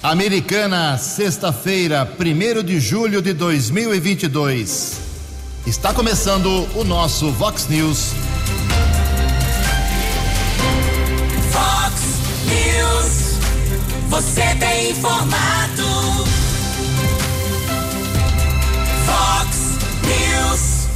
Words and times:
Americana, 0.00 0.96
sexta-feira, 0.96 2.08
1 2.20 2.62
de 2.62 2.78
julho 2.78 3.20
de 3.20 3.32
2022. 3.32 5.00
Está 5.66 5.92
começando 5.92 6.68
o 6.76 6.84
nosso 6.84 7.32
Vox 7.32 7.66
News. 7.66 8.12
Vox 11.50 12.00
News. 12.46 13.40
Você 14.08 14.54
tem 14.60 14.92
informado. 14.92 15.82
Vox 19.04 19.78
News. 20.04 20.86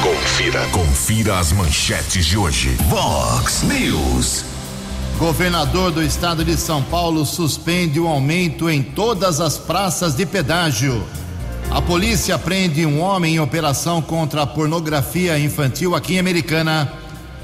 Confira, 0.00 0.64
confira 0.68 1.40
as 1.40 1.50
manchetes 1.50 2.24
de 2.24 2.38
hoje. 2.38 2.76
Vox 2.88 3.62
News. 3.64 4.55
Governador 5.18 5.90
do 5.92 6.02
estado 6.02 6.44
de 6.44 6.58
São 6.58 6.82
Paulo 6.82 7.24
suspende 7.24 7.98
o 7.98 8.06
aumento 8.06 8.68
em 8.68 8.82
todas 8.82 9.40
as 9.40 9.56
praças 9.56 10.14
de 10.14 10.26
pedágio. 10.26 11.02
A 11.70 11.80
polícia 11.80 12.38
prende 12.38 12.84
um 12.84 13.00
homem 13.00 13.36
em 13.36 13.40
operação 13.40 14.02
contra 14.02 14.42
a 14.42 14.46
pornografia 14.46 15.38
infantil 15.38 15.94
aqui 15.94 16.16
em 16.16 16.18
Americana. 16.18 16.92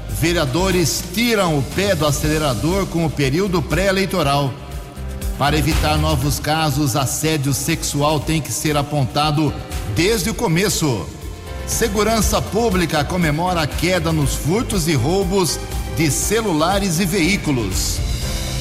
Vereadores 0.07 1.03
tiram 1.15 1.57
o 1.57 1.63
pé 1.63 1.95
do 1.95 2.05
acelerador 2.05 2.85
com 2.85 3.07
o 3.07 3.09
período 3.09 3.59
pré-eleitoral. 3.59 4.53
Para 5.39 5.57
evitar 5.57 5.97
novos 5.97 6.39
casos, 6.39 6.95
assédio 6.95 7.55
sexual 7.55 8.19
tem 8.19 8.39
que 8.39 8.51
ser 8.51 8.77
apontado 8.77 9.51
desde 9.95 10.29
o 10.29 10.33
começo. 10.35 11.07
Segurança 11.65 12.39
Pública 12.39 13.03
comemora 13.03 13.61
a 13.61 13.67
queda 13.67 14.11
nos 14.11 14.35
furtos 14.35 14.87
e 14.87 14.93
roubos 14.93 15.59
de 15.95 16.09
celulares 16.09 16.99
e 16.99 17.05
veículos. 17.05 17.99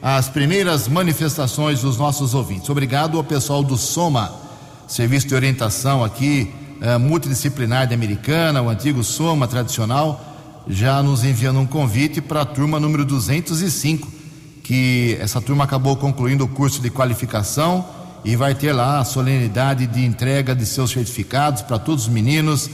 as 0.02 0.28
primeiras 0.28 0.90
manifestações 0.90 1.82
dos 1.82 1.96
nossos 1.98 2.34
ouvintes. 2.34 2.70
Obrigado 2.70 3.18
ao 3.18 3.24
pessoal 3.24 3.64
do 3.64 3.78
Soma, 3.78 4.34
Serviço 4.90 5.26
de 5.26 5.36
Orientação 5.36 6.04
aqui, 6.04 6.52
eh, 6.82 6.98
multidisciplinar 6.98 7.88
de 7.88 7.94
Americana, 7.94 8.62
o 8.62 8.68
antigo 8.68 9.06
Soma 9.06 9.48
tradicional, 9.48 10.20
já 10.68 11.02
nos 11.02 11.24
enviando 11.24 11.62
um 11.62 11.66
convite 11.66 12.20
para 12.20 12.42
a 12.42 12.46
turma 12.46 12.78
número 12.78 13.06
205, 13.06 14.06
que 14.64 15.18
essa 15.22 15.40
turma 15.40 15.64
acabou 15.64 15.96
concluindo 15.96 16.44
o 16.44 16.48
curso 16.48 16.82
de 16.82 16.90
qualificação 16.90 17.86
e 18.24 18.36
vai 18.36 18.54
ter 18.54 18.74
lá 18.74 19.00
a 19.00 19.06
solenidade 19.06 19.88
de 19.88 20.06
entrega 20.06 20.56
de 20.56 20.66
seus 20.66 20.92
certificados 20.92 21.62
para 21.62 21.80
todos 21.80 22.04
os 22.04 22.10
meninos. 22.10 22.70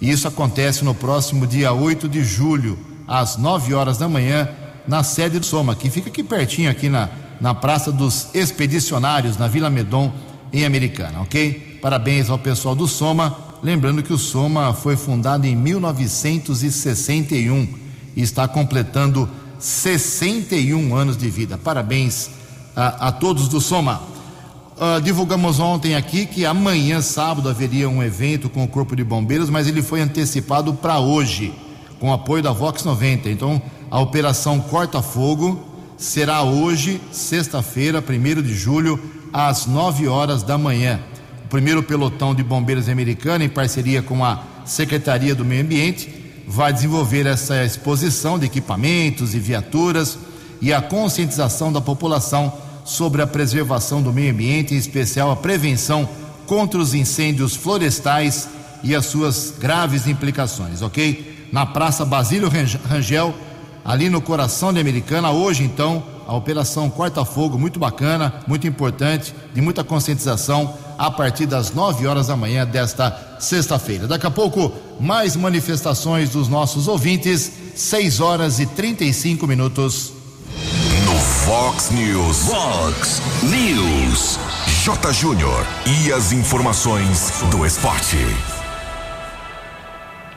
E 0.00 0.10
isso 0.10 0.26
acontece 0.26 0.84
no 0.84 0.94
próximo 0.94 1.46
dia 1.46 1.72
8 1.72 2.08
de 2.08 2.24
julho, 2.24 2.78
às 3.06 3.36
9 3.36 3.74
horas 3.74 3.98
da 3.98 4.08
manhã, 4.08 4.48
na 4.86 5.02
sede 5.02 5.38
do 5.38 5.46
Soma, 5.46 5.76
que 5.76 5.90
fica 5.90 6.08
aqui 6.08 6.22
pertinho, 6.22 6.70
aqui 6.70 6.88
na, 6.88 7.08
na 7.40 7.54
Praça 7.54 7.92
dos 7.92 8.28
Expedicionários, 8.34 9.36
na 9.36 9.46
Vila 9.46 9.70
Medon, 9.70 10.12
em 10.52 10.64
Americana, 10.64 11.20
ok? 11.20 11.78
Parabéns 11.82 12.30
ao 12.30 12.38
pessoal 12.38 12.74
do 12.74 12.88
Soma. 12.88 13.36
Lembrando 13.62 14.02
que 14.02 14.12
o 14.12 14.18
Soma 14.18 14.72
foi 14.72 14.96
fundado 14.96 15.46
em 15.46 15.54
1961 15.54 17.68
e 18.16 18.22
está 18.22 18.48
completando 18.48 19.28
61 19.58 20.94
anos 20.94 21.16
de 21.16 21.28
vida. 21.28 21.58
Parabéns 21.58 22.30
a, 22.74 23.08
a 23.08 23.12
todos 23.12 23.48
do 23.48 23.60
Soma. 23.60 24.00
Uh, 24.78 25.00
divulgamos 25.00 25.58
ontem 25.58 25.96
aqui 25.96 26.24
que 26.24 26.46
amanhã, 26.46 27.02
sábado, 27.02 27.48
haveria 27.48 27.88
um 27.88 28.00
evento 28.00 28.48
com 28.48 28.62
o 28.62 28.68
Corpo 28.68 28.94
de 28.94 29.02
Bombeiros, 29.02 29.50
mas 29.50 29.66
ele 29.66 29.82
foi 29.82 30.00
antecipado 30.00 30.72
para 30.72 31.00
hoje, 31.00 31.52
com 31.98 32.12
apoio 32.12 32.44
da 32.44 32.52
Vox 32.52 32.84
90. 32.84 33.28
Então, 33.28 33.60
a 33.90 33.98
operação 33.98 34.60
Corta 34.60 35.02
Fogo 35.02 35.66
será 35.96 36.44
hoje, 36.44 37.00
sexta-feira, 37.10 37.98
1 37.98 38.40
de 38.40 38.54
julho, 38.54 39.00
às 39.32 39.66
9 39.66 40.06
horas 40.06 40.44
da 40.44 40.56
manhã. 40.56 41.00
O 41.44 41.48
primeiro 41.48 41.82
pelotão 41.82 42.32
de 42.32 42.44
bombeiros 42.44 42.88
americano, 42.88 43.42
em 43.42 43.48
parceria 43.48 44.00
com 44.00 44.24
a 44.24 44.44
Secretaria 44.64 45.34
do 45.34 45.44
Meio 45.44 45.62
Ambiente, 45.62 46.08
vai 46.46 46.72
desenvolver 46.72 47.26
essa 47.26 47.64
exposição 47.64 48.38
de 48.38 48.46
equipamentos 48.46 49.34
e 49.34 49.40
viaturas 49.40 50.16
e 50.60 50.72
a 50.72 50.80
conscientização 50.80 51.72
da 51.72 51.80
população 51.80 52.67
sobre 52.88 53.20
a 53.20 53.26
preservação 53.26 54.00
do 54.00 54.14
meio 54.14 54.32
ambiente, 54.32 54.74
em 54.74 54.78
especial 54.78 55.30
a 55.30 55.36
prevenção 55.36 56.08
contra 56.46 56.80
os 56.80 56.94
incêndios 56.94 57.54
florestais 57.54 58.48
e 58.82 58.94
as 58.94 59.04
suas 59.04 59.52
graves 59.60 60.06
implicações, 60.06 60.80
ok? 60.80 61.48
Na 61.52 61.66
Praça 61.66 62.02
Basílio 62.02 62.50
Rangel, 62.88 63.34
ali 63.84 64.08
no 64.08 64.22
coração 64.22 64.72
de 64.72 64.80
Americana, 64.80 65.30
hoje 65.30 65.64
então, 65.64 66.02
a 66.26 66.34
Operação 66.34 66.88
Corta 66.88 67.26
Fogo, 67.26 67.58
muito 67.58 67.78
bacana, 67.78 68.42
muito 68.46 68.66
importante, 68.66 69.34
de 69.52 69.60
muita 69.60 69.84
conscientização, 69.84 70.74
a 70.96 71.10
partir 71.10 71.44
das 71.44 71.72
9 71.74 72.06
horas 72.06 72.28
da 72.28 72.36
manhã 72.36 72.66
desta 72.66 73.36
sexta-feira. 73.38 74.06
Daqui 74.06 74.26
a 74.26 74.30
pouco, 74.30 74.72
mais 74.98 75.36
manifestações 75.36 76.30
dos 76.30 76.48
nossos 76.48 76.88
ouvintes, 76.88 77.52
6 77.74 78.20
horas 78.20 78.58
e 78.58 78.66
35 78.66 79.46
minutos. 79.46 80.17
Fox 81.48 81.90
News. 81.92 82.46
Fox 82.50 83.22
News. 83.42 84.38
J. 84.84 85.12
Júnior. 85.14 85.64
E 85.86 86.12
as 86.12 86.30
informações 86.30 87.42
do 87.50 87.64
esporte. 87.64 88.18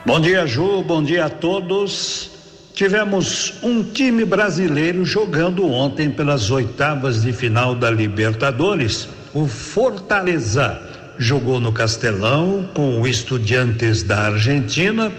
Bom 0.06 0.18
dia, 0.18 0.46
Ju. 0.46 0.82
Bom 0.82 1.02
dia 1.02 1.26
a 1.26 1.28
todos. 1.28 2.30
Tivemos 2.72 3.52
um 3.62 3.82
time 3.82 4.24
brasileiro 4.24 5.04
jogando 5.04 5.70
ontem 5.70 6.10
pelas 6.10 6.50
oitavas 6.50 7.20
de 7.20 7.32
final 7.34 7.74
da 7.74 7.90
Libertadores. 7.90 9.06
O 9.34 9.46
Fortaleza 9.46 10.80
jogou 11.18 11.60
no 11.60 11.72
Castelão 11.72 12.70
com 12.72 13.02
o 13.02 13.06
Estudiantes 13.06 14.02
da 14.02 14.28
Argentina 14.28 15.12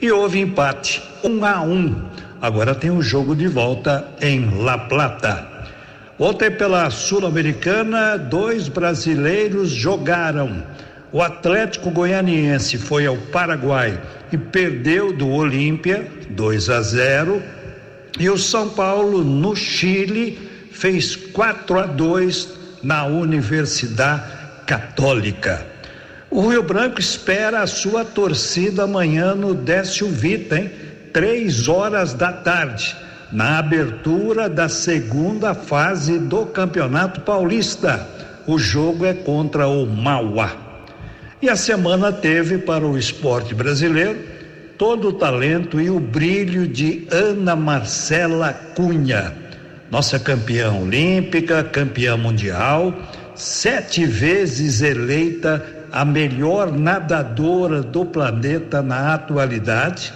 e 0.00 0.08
houve 0.08 0.38
empate, 0.38 1.02
um 1.24 1.44
a 1.44 1.60
um. 1.62 2.00
Agora 2.42 2.74
tem 2.74 2.90
o 2.90 2.94
um 2.94 3.02
jogo 3.02 3.36
de 3.36 3.46
volta 3.46 4.04
em 4.20 4.64
La 4.64 4.76
Plata. 4.76 5.46
Ontem 6.18 6.50
pela 6.50 6.90
Sul-Americana, 6.90 8.18
dois 8.18 8.66
brasileiros 8.66 9.70
jogaram. 9.70 10.60
O 11.12 11.22
Atlético 11.22 11.88
Goianiense 11.88 12.78
foi 12.78 13.06
ao 13.06 13.16
Paraguai 13.16 13.96
e 14.32 14.36
perdeu 14.36 15.12
do 15.12 15.28
Olímpia 15.28 16.10
2 16.30 16.68
a 16.68 16.82
0. 16.82 17.40
E 18.18 18.28
o 18.28 18.36
São 18.36 18.70
Paulo 18.70 19.22
no 19.22 19.54
Chile 19.54 20.50
fez 20.72 21.14
4 21.14 21.78
a 21.78 21.86
2 21.86 22.48
na 22.82 23.06
Universidade 23.06 24.24
Católica. 24.66 25.64
O 26.28 26.48
Rio 26.48 26.64
Branco 26.64 26.98
espera 26.98 27.60
a 27.60 27.68
sua 27.68 28.04
torcida 28.04 28.82
amanhã 28.82 29.32
no 29.32 29.54
Décio 29.54 30.08
Vita, 30.08 30.58
hein? 30.58 30.82
Três 31.12 31.68
horas 31.68 32.14
da 32.14 32.32
tarde, 32.32 32.96
na 33.30 33.58
abertura 33.58 34.48
da 34.48 34.68
segunda 34.68 35.54
fase 35.54 36.18
do 36.18 36.46
Campeonato 36.46 37.20
Paulista. 37.20 38.06
O 38.46 38.58
jogo 38.58 39.04
é 39.04 39.12
contra 39.12 39.68
o 39.68 39.86
Mauá. 39.86 40.56
E 41.40 41.48
a 41.48 41.56
semana 41.56 42.12
teve 42.12 42.58
para 42.58 42.86
o 42.86 42.96
esporte 42.96 43.54
brasileiro 43.54 44.18
todo 44.78 45.08
o 45.08 45.12
talento 45.12 45.80
e 45.80 45.90
o 45.90 46.00
brilho 46.00 46.66
de 46.66 47.06
Ana 47.10 47.54
Marcela 47.54 48.52
Cunha, 48.74 49.32
nossa 49.90 50.18
campeã 50.18 50.72
olímpica, 50.72 51.62
campeã 51.62 52.16
mundial, 52.16 52.92
sete 53.34 54.04
vezes 54.04 54.82
eleita 54.82 55.64
a 55.92 56.04
melhor 56.04 56.72
nadadora 56.72 57.82
do 57.82 58.04
planeta 58.04 58.82
na 58.82 59.14
atualidade, 59.14 60.12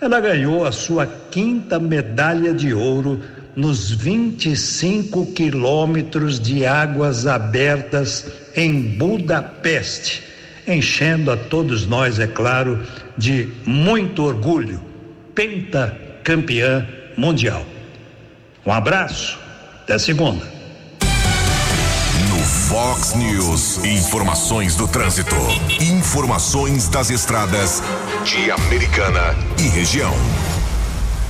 ela 0.00 0.20
ganhou 0.20 0.64
a 0.64 0.72
sua 0.72 1.06
quinta 1.30 1.78
medalha 1.78 2.52
de 2.52 2.72
ouro 2.72 3.20
nos 3.56 3.90
25 3.90 5.32
quilômetros 5.32 6.38
de 6.38 6.64
águas 6.64 7.26
abertas 7.26 8.30
em 8.54 8.80
Budapeste, 8.96 10.22
enchendo 10.66 11.30
a 11.30 11.36
todos 11.36 11.86
nós, 11.86 12.20
é 12.20 12.26
claro, 12.26 12.80
de 13.16 13.48
muito 13.66 14.22
orgulho. 14.22 14.80
Pentacampeã 15.34 16.86
mundial. 17.16 17.66
Um 18.64 18.72
abraço, 18.72 19.38
até 19.82 19.98
segunda. 19.98 20.57
Fox 22.68 23.14
News. 23.14 23.82
Informações 23.82 24.76
do 24.76 24.86
trânsito. 24.86 25.34
Informações 25.80 26.86
das 26.86 27.08
estradas 27.08 27.82
de 28.24 28.50
Americana 28.50 29.34
e 29.58 29.62
região. 29.68 30.12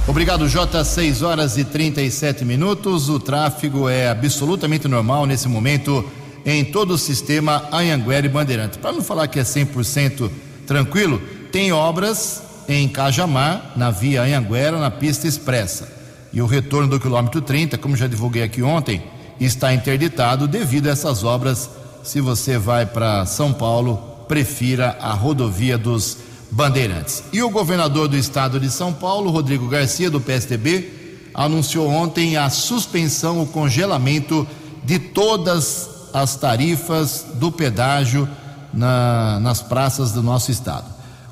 Obrigado, 0.08 0.49
J. 0.49 0.85
6 0.85 1.23
horas 1.23 1.56
e 1.56 1.62
37 1.62 2.44
minutos. 2.44 3.08
O 3.08 3.20
tráfego 3.20 3.88
é 3.88 4.08
absolutamente 4.08 4.88
normal 4.88 5.26
nesse 5.26 5.46
momento 5.46 6.05
em 6.44 6.64
todo 6.64 6.94
o 6.94 6.99
sistema 6.99 7.69
Anhanguera 7.70 8.26
e 8.26 8.29
Bandeirante. 8.29 8.76
Para 8.79 8.90
não 8.90 9.02
falar 9.02 9.29
que 9.29 9.38
é 9.38 9.44
100% 9.44 10.29
tranquilo, 10.67 11.23
tem 11.52 11.70
obras 11.70 12.43
em 12.69 12.88
Cajamar, 12.88 13.75
na 13.76 13.93
via 13.93 14.23
Anhanguera, 14.23 14.81
na 14.81 14.90
pista 14.90 15.29
expressa. 15.29 15.88
E 16.32 16.43
o 16.43 16.46
retorno 16.46 16.88
do 16.88 16.99
quilômetro 16.99 17.40
30, 17.40 17.79
como 17.79 17.96
já 17.96 18.08
divulguei 18.08 18.43
aqui 18.43 18.61
ontem, 18.61 19.05
está 19.44 19.73
interditado 19.73 20.46
devido 20.46 20.88
a 20.88 20.93
essas 20.93 21.25
obras. 21.25 21.70
Se 22.02 22.20
você 22.20 22.58
vai 22.58 22.87
para 22.87 23.26
São 23.26 23.52
Paulo, 23.52 23.96
prefira 24.26 24.96
a 25.00 25.12
rodovia 25.12 25.76
dos 25.76 26.19
Bandeirantes. 26.50 27.25
E 27.32 27.43
o 27.43 27.50
governador 27.50 28.08
do 28.08 28.17
estado 28.17 28.58
de 28.58 28.70
São 28.70 28.93
Paulo, 28.93 29.31
Rodrigo 29.31 29.69
Garcia, 29.69 30.11
do 30.11 30.20
PSDB, 30.20 31.29
anunciou 31.35 31.88
ontem 31.88 32.37
a 32.37 32.49
suspensão, 32.50 33.43
o 33.43 33.46
congelamento 33.46 34.46
de 34.85 34.99
todas 34.99 36.11
as 36.12 36.37
tarifas 36.37 37.26
do 37.35 37.52
pedágio 37.52 38.29
na, 38.73 39.38
nas 39.40 39.61
praças 39.61 40.12
do 40.12 40.23
nosso 40.23 40.50
estado. 40.50 40.87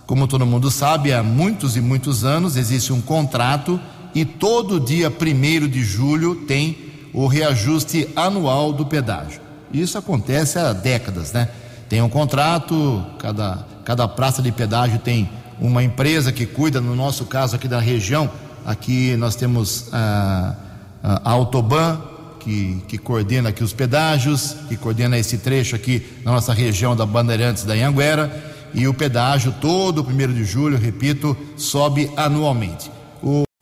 Como 0.07 0.29
todo 0.29 0.47
mundo 0.47 0.71
sabe, 0.71 1.13
há 1.13 1.23
muitos 1.23 1.77
e 1.77 1.81
muitos 1.81 2.25
anos 2.25 2.57
existe 2.57 2.93
um 2.93 3.01
contrato 3.01 3.81
e 4.15 4.25
todo 4.25 4.79
dia 4.79 5.11
1 5.11 5.69
de 5.69 5.83
julho 5.83 6.47
tem 6.47 6.86
o 7.13 7.27
reajuste 7.27 8.09
anual 8.15 8.73
do 8.73 8.87
pedágio. 8.87 9.41
Isso 9.73 9.99
acontece 9.99 10.59
há 10.59 10.73
décadas, 10.73 11.33
né? 11.33 11.49
Tem 11.89 12.03
um 12.03 12.09
contrato, 12.09 13.05
cada, 13.19 13.65
cada 13.85 14.09
praça 14.09 14.43
de 14.43 14.51
pedágio 14.51 14.99
tem 14.99 15.31
uma 15.61 15.83
empresa 15.83 16.33
que 16.33 16.47
cuida, 16.47 16.81
no 16.81 16.95
nosso 16.95 17.25
caso 17.27 17.57
aqui 17.57 17.69
da 17.69 17.81
região, 17.81 18.31
aqui 18.65 19.17
nós 19.17 19.37
temos 19.37 19.89
a, 19.93 20.55
a 21.03 21.31
Autoban, 21.31 22.01
que, 22.41 22.83
que 22.87 22.99
coordena 22.99 23.49
aqui 23.49 23.65
os 23.65 23.73
pedágios, 23.73 24.57
que 24.69 24.77
coordena 24.77 25.19
esse 25.19 25.39
trecho 25.39 25.75
aqui 25.75 26.07
na 26.25 26.33
nossa 26.33 26.53
região 26.53 26.95
da 26.95 27.07
Bandeirantes 27.07 27.65
da 27.65 27.75
Anhanguera, 27.75 28.55
e 28.75 28.87
o 28.87 28.95
pedágio 28.95 29.55
todo 29.61 30.05
primeiro 30.05 30.35
de 30.35 30.45
julho, 30.45 30.77
repito, 30.77 31.37
sobe 31.57 32.11
anualmente. 32.17 32.91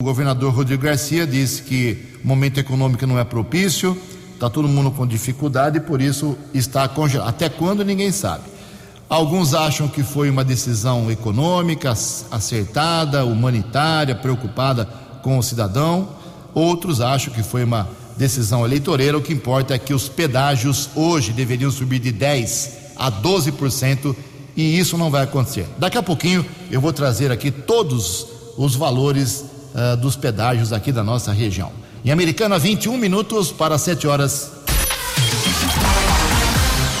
Governador 0.05 0.53
Rodrigo 0.53 0.83
Garcia 0.83 1.25
disse 1.25 1.63
que 1.63 1.97
o 2.23 2.27
momento 2.27 2.59
econômico 2.59 3.07
não 3.07 3.17
é 3.17 3.23
propício, 3.23 3.99
está 4.35 4.47
todo 4.47 4.67
mundo 4.67 4.91
com 4.91 5.07
dificuldade 5.07 5.77
e 5.79 5.81
por 5.81 5.99
isso 5.99 6.37
está 6.53 6.87
congelado. 6.87 7.27
Até 7.27 7.49
quando 7.49 7.83
ninguém 7.83 8.11
sabe. 8.11 8.43
Alguns 9.09 9.55
acham 9.55 9.87
que 9.87 10.03
foi 10.03 10.29
uma 10.29 10.43
decisão 10.43 11.09
econômica, 11.09 11.91
acertada, 12.29 13.25
humanitária, 13.25 14.13
preocupada 14.13 14.85
com 15.23 15.39
o 15.39 15.43
cidadão. 15.43 16.09
Outros 16.53 17.01
acham 17.01 17.33
que 17.33 17.41
foi 17.41 17.63
uma 17.63 17.89
decisão 18.15 18.63
eleitoreira. 18.63 19.17
O 19.17 19.23
que 19.23 19.33
importa 19.33 19.73
é 19.73 19.79
que 19.79 19.93
os 19.93 20.07
pedágios 20.07 20.87
hoje 20.93 21.33
deveriam 21.33 21.71
subir 21.71 21.97
de 21.97 22.13
10% 22.13 22.69
a 22.95 23.11
12% 23.11 24.15
e 24.55 24.77
isso 24.77 24.99
não 24.99 25.09
vai 25.09 25.23
acontecer. 25.23 25.65
Daqui 25.79 25.97
a 25.97 26.03
pouquinho 26.03 26.45
eu 26.69 26.79
vou 26.79 26.93
trazer 26.93 27.31
aqui 27.31 27.49
todos 27.49 28.27
os 28.55 28.75
valores 28.75 29.54
uh, 29.75 29.97
dos 29.97 30.15
pedágios 30.15 30.71
aqui 30.71 30.91
da 30.91 31.03
nossa 31.03 31.31
região. 31.31 31.71
Em 32.03 32.11
Americana, 32.11 32.57
21 32.57 32.97
minutos 32.97 33.51
para 33.51 33.77
7 33.77 34.07
horas. 34.07 34.51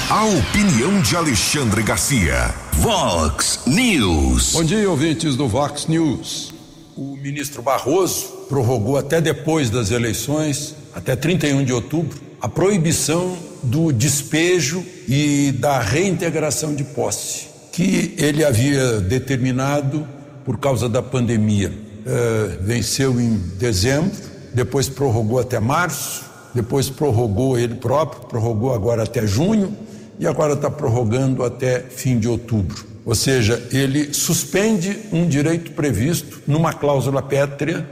A 0.09 0.23
opinião 0.25 1.01
de 1.01 1.15
Alexandre 1.15 1.81
Garcia. 1.81 2.53
Vox 2.73 3.61
News. 3.65 4.51
Bom 4.53 4.63
dia, 4.63 4.89
ouvintes 4.89 5.35
do 5.35 5.47
Vox 5.47 5.87
News. 5.87 6.53
O 6.95 7.15
ministro 7.17 7.61
Barroso 7.61 8.27
prorrogou 8.47 8.97
até 8.97 9.19
depois 9.19 9.69
das 9.69 9.91
eleições, 9.91 10.75
até 10.93 11.15
31 11.15 11.63
de 11.63 11.73
outubro, 11.73 12.19
a 12.39 12.47
proibição 12.47 13.37
do 13.63 13.91
despejo 13.91 14.85
e 15.07 15.51
da 15.53 15.79
reintegração 15.79 16.75
de 16.75 16.83
posse, 16.83 17.47
que 17.71 18.13
ele 18.17 18.45
havia 18.45 18.99
determinado 18.99 20.07
por 20.45 20.57
causa 20.57 20.87
da 20.87 21.01
pandemia. 21.01 21.84
Uh, 22.05 22.63
venceu 22.63 23.19
em 23.19 23.35
dezembro 23.57 24.35
depois 24.55 24.87
prorrogou 24.87 25.37
até 25.37 25.59
março, 25.59 26.23
depois 26.53 26.89
prorrogou 26.89 27.59
ele 27.59 27.75
próprio, 27.75 28.21
prorrogou 28.21 28.73
agora 28.73 29.03
até 29.03 29.27
junho 29.27 29.77
e 30.17 30.25
agora 30.25 30.53
está 30.53 30.71
prorrogando 30.71 31.43
até 31.43 31.81
fim 31.81 32.17
de 32.17 32.27
outubro. 32.29 32.85
Ou 33.05 33.13
seja, 33.13 33.61
ele 33.71 34.13
suspende 34.13 34.97
um 35.11 35.27
direito 35.27 35.71
previsto 35.73 36.41
numa 36.47 36.71
cláusula 36.71 37.21
pétrea, 37.21 37.87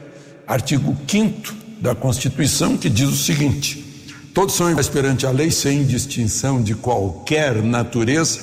artigo 0.47 0.95
5 1.05 1.53
da 1.81 1.93
Constituição, 1.93 2.77
que 2.77 2.89
diz 2.89 3.09
o 3.09 3.17
seguinte: 3.17 4.07
todos 4.33 4.55
são 4.55 4.71
iguais 4.71 4.87
perante 4.87 5.27
a 5.27 5.31
lei 5.31 5.51
sem 5.51 5.83
distinção 5.83 6.63
de 6.63 6.75
qualquer 6.75 7.61
natureza, 7.61 8.39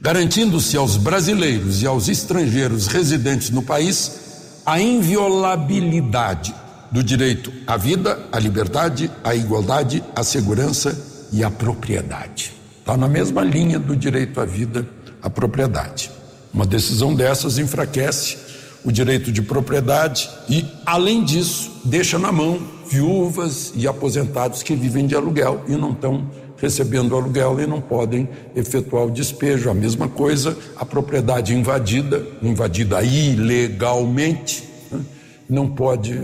garantindo-se 0.00 0.76
aos 0.76 0.96
brasileiros 0.96 1.82
e 1.82 1.86
aos 1.86 2.08
estrangeiros 2.08 2.86
residentes 2.86 3.50
no 3.50 3.62
país 3.62 4.60
a 4.64 4.80
inviolabilidade 4.80 6.54
do 6.90 7.02
direito 7.02 7.52
à 7.66 7.76
vida, 7.76 8.18
à 8.30 8.38
liberdade, 8.38 9.10
à 9.24 9.34
igualdade, 9.34 10.02
à 10.14 10.22
segurança 10.22 11.28
e 11.32 11.42
à 11.42 11.50
propriedade. 11.50 12.52
Está 12.78 12.96
na 12.96 13.08
mesma 13.08 13.42
linha 13.42 13.78
do 13.78 13.96
direito 13.96 14.40
à 14.40 14.44
vida, 14.44 14.88
à 15.22 15.28
propriedade. 15.28 16.10
Uma 16.52 16.66
decisão 16.66 17.14
dessas 17.14 17.58
enfraquece 17.58 18.38
o 18.84 18.92
direito 18.92 19.30
de 19.30 19.42
propriedade 19.42 20.30
e, 20.48 20.64
além 20.86 21.24
disso, 21.24 21.70
deixa 21.84 22.18
na 22.18 22.32
mão 22.32 22.58
viúvas 22.90 23.72
e 23.74 23.86
aposentados 23.86 24.62
que 24.62 24.74
vivem 24.74 25.06
de 25.06 25.14
aluguel 25.14 25.62
e 25.68 25.72
não 25.72 25.92
estão 25.92 26.30
recebendo 26.60 27.16
aluguel 27.16 27.60
e 27.60 27.66
não 27.66 27.80
podem 27.80 28.28
efetuar 28.54 29.06
o 29.06 29.10
despejo. 29.10 29.70
A 29.70 29.74
mesma 29.74 30.08
coisa, 30.08 30.56
a 30.76 30.84
propriedade 30.84 31.54
invadida, 31.54 32.26
invadida 32.42 33.02
ilegalmente, 33.02 34.64
né, 34.90 35.00
não 35.48 35.68
pode 35.68 36.20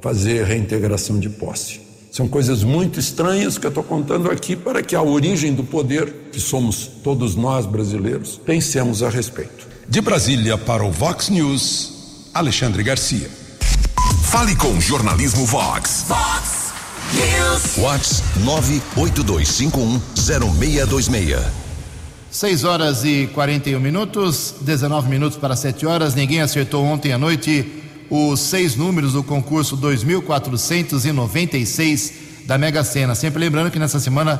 fazer 0.00 0.44
reintegração 0.44 1.18
de 1.18 1.28
posse. 1.28 1.80
São 2.10 2.26
coisas 2.26 2.64
muito 2.64 2.98
estranhas 2.98 3.56
que 3.56 3.66
eu 3.66 3.68
estou 3.68 3.84
contando 3.84 4.30
aqui 4.30 4.56
para 4.56 4.82
que 4.82 4.96
a 4.96 5.02
origem 5.02 5.54
do 5.54 5.62
poder, 5.62 6.12
que 6.32 6.40
somos 6.40 6.86
todos 7.02 7.36
nós 7.36 7.66
brasileiros, 7.66 8.40
pensemos 8.44 9.02
a 9.02 9.08
respeito. 9.08 9.68
De 9.88 10.00
Brasília 10.00 10.58
para 10.58 10.84
o 10.84 10.90
Vox 10.90 11.28
News, 11.28 12.28
Alexandre 12.34 12.82
Garcia. 12.82 13.30
Fale 14.24 14.56
com 14.56 14.72
o 14.76 14.80
jornalismo 14.80 15.44
Vox. 15.44 16.04
Vox 16.08 16.59
Vox 17.76 18.22
982510626. 18.44 21.38
6 22.30 22.64
horas 22.64 23.04
e 23.04 23.28
41 23.34 23.80
minutos, 23.80 24.54
19 24.60 25.08
minutos 25.08 25.36
para 25.36 25.56
7 25.56 25.84
horas. 25.84 26.14
Ninguém 26.14 26.40
acertou 26.40 26.84
ontem 26.84 27.12
à 27.12 27.18
noite 27.18 27.66
os 28.08 28.38
seis 28.40 28.76
números 28.76 29.14
do 29.14 29.24
concurso 29.24 29.76
2496 29.76 32.12
da 32.46 32.56
Mega 32.56 32.84
Sena. 32.84 33.14
Sempre 33.14 33.40
lembrando 33.40 33.70
que 33.70 33.78
nessa 33.78 33.98
semana 33.98 34.38